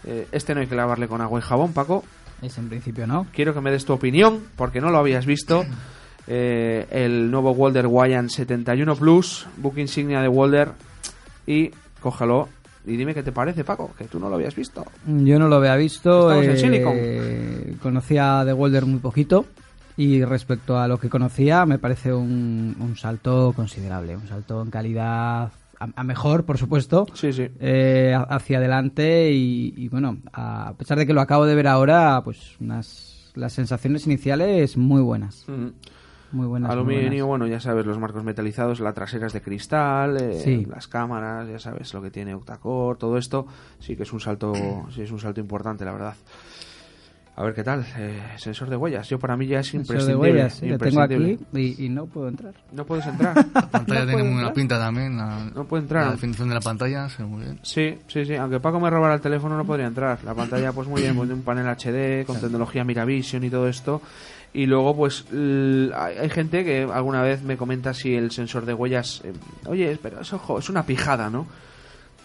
[0.04, 2.04] Eh, este no hay que lavarle con agua y jabón, Paco.
[2.42, 3.26] Es en principio no.
[3.32, 5.64] Quiero que me des tu opinión, porque no lo habías visto.
[6.30, 10.72] Eh, el nuevo Walder Wyan 71 Plus, book insignia de Walder.
[11.46, 11.70] Y
[12.02, 12.50] cógelo
[12.88, 14.84] y dime qué te parece, Paco, que tú no lo habías visto.
[15.06, 16.30] Yo no lo había visto.
[16.30, 17.78] Estamos en eh, Silicon.
[17.82, 19.46] Conocía de Welder muy poquito.
[19.98, 24.16] Y respecto a lo que conocía, me parece un, un salto considerable.
[24.16, 27.06] Un salto en calidad a, a mejor, por supuesto.
[27.14, 27.48] Sí, sí.
[27.60, 29.30] eh, hacia adelante.
[29.32, 33.52] Y, y bueno, a pesar de que lo acabo de ver ahora, pues unas, las
[33.52, 35.44] sensaciones iniciales muy buenas.
[35.48, 35.66] Mm.
[36.30, 36.68] Muy buenas.
[36.68, 37.26] muy Aluminio, buenas.
[37.26, 40.66] bueno, ya sabes, los marcos metalizados, la trasera es de cristal, eh, Sí.
[40.70, 43.46] las cámaras, ya sabes lo que tiene octacore, todo esto,
[43.80, 44.52] sí que es un salto,
[44.94, 46.14] sí es un salto importante, la verdad.
[47.38, 49.08] A ver qué tal, eh, sensor de huellas.
[49.08, 50.32] Yo para mí ya es Sensor de imprescindible.
[50.32, 51.46] huellas, sí, lo tengo imprescindible.
[51.52, 52.52] aquí y, y no puedo entrar.
[52.72, 53.36] No puedes entrar.
[53.54, 55.16] La pantalla tiene muy buena pinta también.
[55.16, 56.06] La, No puede entrar.
[56.06, 57.60] La definición de la pantalla se ve muy bien.
[57.62, 58.34] Sí, sí, sí.
[58.34, 60.18] Aunque Paco me robara el teléfono no podría entrar.
[60.24, 63.68] La pantalla, pues muy bien, pues de un panel HD con tecnología Miravision y todo
[63.68, 64.02] esto.
[64.52, 68.74] Y luego, pues hay hay gente que alguna vez me comenta si el sensor de
[68.74, 69.32] huellas, eh,
[69.66, 71.46] oye, pero es ojo, es una pijada, ¿no?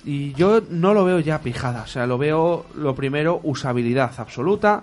[0.05, 1.84] Y yo no lo veo ya pijada.
[1.84, 4.82] O sea, lo veo, lo primero, usabilidad absoluta.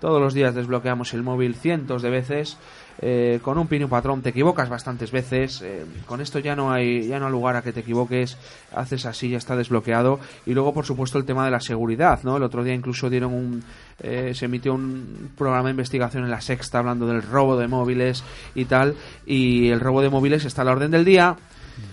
[0.00, 2.56] Todos los días desbloqueamos el móvil cientos de veces.
[3.02, 5.60] eh, con un pin y un patrón te equivocas bastantes veces.
[5.62, 8.38] eh, con esto ya no hay ya no hay lugar a que te equivoques.
[8.74, 10.18] Haces así, ya está desbloqueado.
[10.46, 12.20] Y luego, por supuesto, el tema de la seguridad.
[12.22, 12.38] ¿no?
[12.38, 13.62] El otro día incluso dieron un
[14.02, 18.24] eh, se emitió un programa de investigación en la Sexta hablando del robo de móviles
[18.54, 18.94] y tal.
[19.26, 21.36] Y el robo de móviles está a la orden del día.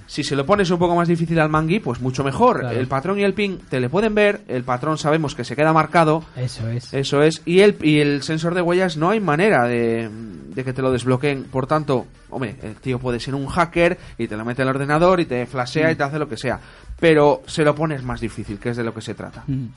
[0.05, 2.61] Si se lo pones un poco más difícil al mangui, pues mucho mejor.
[2.61, 2.79] Claro.
[2.79, 5.73] El patrón y el pin te le pueden ver, el patrón sabemos que se queda
[5.73, 6.23] marcado.
[6.35, 6.93] Eso es.
[6.93, 7.41] Eso es.
[7.45, 10.91] Y el, y el sensor de huellas no hay manera de, de que te lo
[10.91, 11.45] desbloqueen.
[11.45, 15.19] Por tanto, hombre, el tío puede ser un hacker y te lo mete al ordenador
[15.19, 16.59] y te flashea y te hace lo que sea.
[16.99, 19.43] Pero se lo pones más difícil, que es de lo que se trata.
[19.47, 19.67] Mm.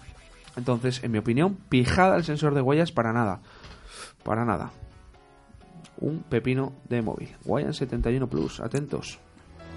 [0.57, 3.41] Entonces, en mi opinión, pijada el sensor de huellas para nada.
[4.23, 4.71] Para nada.
[5.99, 7.29] Un pepino de móvil.
[7.45, 9.19] Wayan 71 Plus, atentos.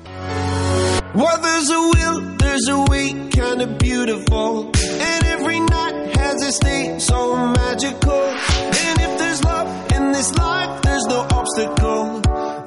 [0.06, 4.72] Well, there's a will, there's a way, kinda beautiful.
[5.10, 8.24] And every night has its day so magical.
[8.84, 12.22] And if there's love in this life, there's no obstacle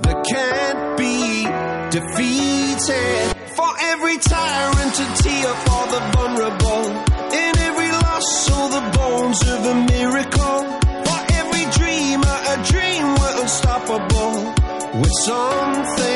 [0.05, 1.45] that can't be
[1.91, 3.34] defeated.
[3.57, 6.84] For every tyrant to tear for the vulnerable.
[7.43, 10.59] In every loss, all the bones of a miracle.
[11.07, 14.55] For every dreamer, a dream we're unstoppable.
[15.01, 16.16] With something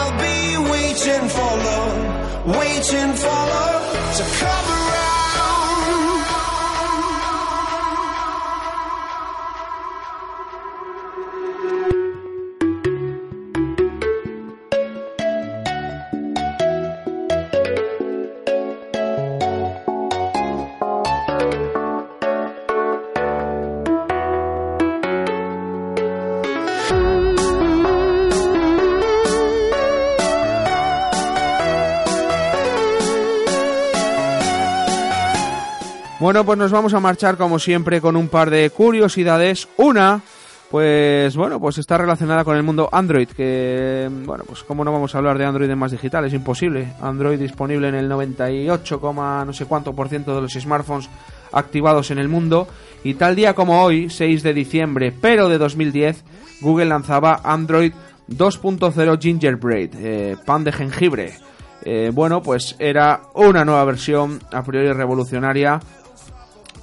[2.45, 4.80] waiting for love to come
[36.21, 39.67] Bueno, pues nos vamos a marchar como siempre con un par de curiosidades.
[39.77, 40.21] Una,
[40.69, 45.15] pues bueno, pues está relacionada con el mundo Android, que bueno, pues cómo no vamos
[45.15, 46.93] a hablar de Android en más digital, es imposible.
[47.01, 51.09] Android disponible en el 98, coma no sé cuánto por ciento de los smartphones
[51.53, 52.67] activados en el mundo
[53.03, 56.23] y tal día como hoy, 6 de diciembre, pero de 2010,
[56.61, 57.93] Google lanzaba Android
[58.29, 61.33] 2.0 Gingerbread, eh, pan de jengibre.
[61.83, 65.79] Eh, bueno, pues era una nueva versión a priori revolucionaria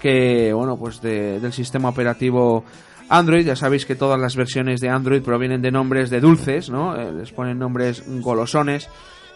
[0.01, 2.65] que bueno pues de- del sistema operativo
[3.09, 6.95] Android ya sabéis que todas las versiones de Android provienen de nombres de dulces no
[6.97, 8.89] Eh, les ponen nombres golosones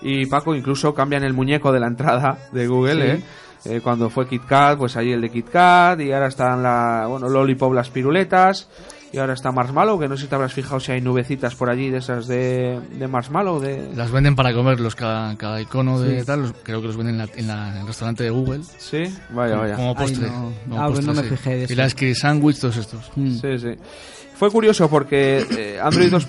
[0.03, 3.23] y Paco incluso cambian el muñeco de la entrada de Google Sí.
[3.23, 3.25] ¿eh?
[3.77, 7.73] Eh, cuando fue KitKat, pues allí el de KitKat, y ahora están la, bueno, Lollipop
[7.73, 8.69] las piruletas,
[9.13, 11.69] y ahora está Marshmallow, que no sé si te habrás fijado si hay nubecitas por
[11.69, 13.91] allí de esas de, de Marshmallow, de...
[13.95, 16.27] Las venden para comerlos, cada, cada icono de Sí.
[16.27, 18.61] tal, los- creo que los venden en, la- en la- en el restaurante de Google.
[18.79, 19.77] Sí, vaya, vaya.
[19.77, 20.29] Como Ay, postre.
[20.29, 20.53] no.
[20.69, 21.29] como Ah, pues no me sí.
[21.29, 21.75] fijé de Y eso.
[21.75, 23.11] la Ski Sandwich, todos estos.
[23.15, 23.75] Sí, sí.
[24.35, 26.24] Fue curioso porque eh, Android 2.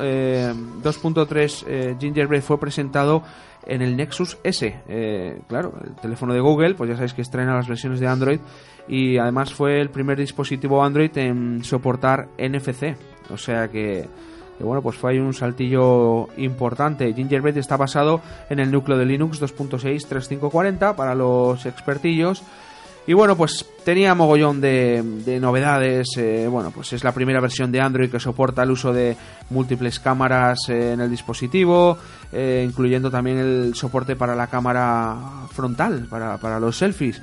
[0.00, 0.52] eh,
[0.82, 3.22] 2.3 eh, Gingerbread fue presentado
[3.66, 4.80] en el Nexus S.
[4.88, 8.40] Eh, claro, el teléfono de Google, pues ya sabéis que estrena las versiones de Android
[8.88, 12.96] y además fue el primer dispositivo Android en soportar NFC.
[13.30, 14.08] O sea que,
[14.56, 17.12] que bueno, pues fue ahí un saltillo importante.
[17.12, 22.42] Gingerbread está basado en el núcleo de Linux 2.6.3540 para los expertillos.
[23.08, 26.08] Y bueno, pues tenía mogollón de, de novedades.
[26.18, 29.16] eh, bueno, pues es la primera versión de Android que soporta el uso de
[29.48, 31.96] múltiples cámaras eh, en el dispositivo,
[32.30, 35.16] eh, incluyendo también el soporte para la cámara
[35.50, 37.22] frontal, para, para los selfies.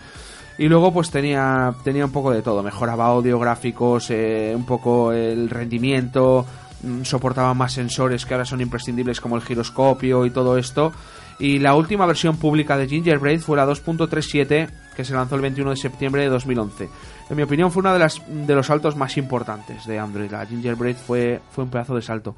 [0.58, 5.12] Y luego pues tenía, tenía un poco de todo, mejoraba audio, gráficos, eh, un poco
[5.12, 6.48] el rendimiento,
[6.82, 10.92] mm, soportaba más sensores que ahora son imprescindibles como el giroscopio y todo esto.
[11.40, 15.72] Y la última versión pública de Gingerbread fue la 2.37 que se lanzó el 21
[15.72, 16.90] de septiembre de 2011.
[17.30, 20.32] En mi opinión fue uno de, las, de los saltos más importantes de Android.
[20.32, 22.36] La Gingerbread fue, fue un pedazo de salto.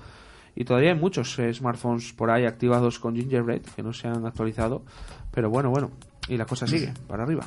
[0.55, 4.25] Y todavía hay muchos eh, smartphones por ahí activados con Gingerbread que no se han
[4.25, 4.83] actualizado.
[5.31, 5.91] Pero bueno, bueno.
[6.27, 7.45] Y la cosa sigue, para arriba.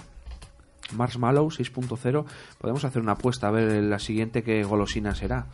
[0.92, 2.24] Marshmallow 6.0.
[2.58, 5.46] Podemos hacer una apuesta a ver la siguiente que golosina será.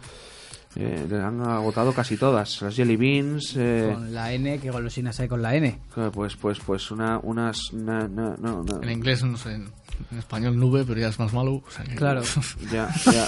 [0.79, 2.61] Eh, han agotado casi todas.
[2.61, 3.55] Las Jelly Beans.
[3.57, 5.66] eh, Con la N, que golosinas hay con la N.
[5.97, 7.72] eh, Pues, pues, pues una, unas.
[7.72, 8.83] na- na- no, no.
[8.83, 9.70] En inglés, no sé, en,
[10.12, 11.62] en español nube, pero ya es más malo.
[11.66, 12.22] o sea que- Claro.
[12.70, 13.27] Ya, ya,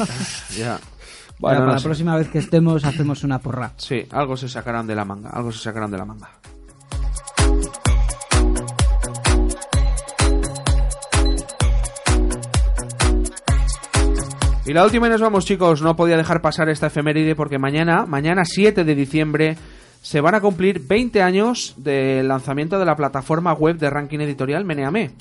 [0.56, 0.80] ya.
[1.38, 1.84] Bueno, no para la sé.
[1.84, 3.72] próxima vez que estemos hacemos una porra.
[3.76, 5.30] Sí, algo se sacarán de la manga.
[5.30, 6.28] Algo se sacarán de la manga.
[14.68, 15.80] Y la última y nos vamos, chicos.
[15.80, 19.56] No podía dejar pasar esta efeméride porque mañana, mañana 7 de diciembre,
[20.02, 24.66] se van a cumplir 20 años del lanzamiento de la plataforma web de ranking editorial
[24.66, 25.12] Meneame.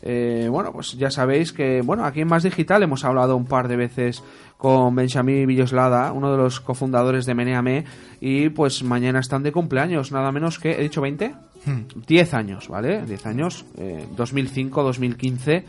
[0.00, 3.68] Eh, bueno, pues ya sabéis que, bueno, aquí en Más Digital hemos hablado un par
[3.68, 4.22] de veces
[4.56, 7.84] con Benjamín Villoslada, uno de los cofundadores de Meneame,
[8.20, 11.34] y pues mañana están de cumpleaños, nada menos que, ¿he dicho 20?
[12.06, 13.02] 10 años, ¿vale?
[13.04, 15.64] 10 años, eh, 2005-2015,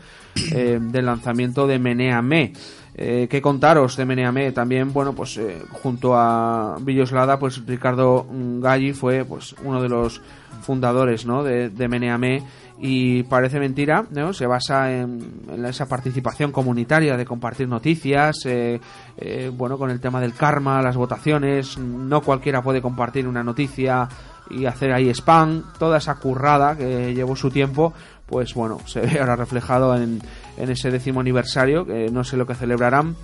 [0.52, 2.52] eh, del lanzamiento de Meneame.
[3.00, 4.50] Eh, ¿Qué contaros de Meneame?
[4.50, 10.20] También, bueno, pues eh, junto a Villoslada, pues Ricardo Galli fue pues uno de los
[10.62, 11.44] fundadores, ¿no?
[11.44, 12.42] De, de Meneame
[12.80, 14.32] y parece mentira, ¿no?
[14.32, 18.80] Se basa en, en esa participación comunitaria de compartir noticias, eh,
[19.16, 24.08] eh, bueno, con el tema del karma, las votaciones, no cualquiera puede compartir una noticia
[24.50, 27.92] y hacer ahí spam, toda esa currada que llevó su tiempo,
[28.28, 30.20] pues bueno, se ve ahora reflejado en,
[30.56, 33.16] en ese décimo aniversario, que no sé lo que celebrarán,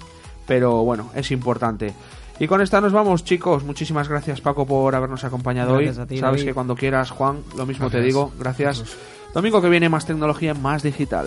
[0.47, 1.93] pero bueno, es importante.
[2.41, 3.63] Y con esta nos vamos, chicos.
[3.63, 6.07] Muchísimas gracias, Paco, por habernos acompañado Gracias hoy.
[6.07, 6.49] ti, Sabes David.
[6.51, 8.05] que cuando quieras, Juan, lo mismo te Gracias.
[8.07, 8.33] digo.
[8.41, 8.97] Gracias.
[9.33, 11.27] Domingo que viene, más tecnología, más digital.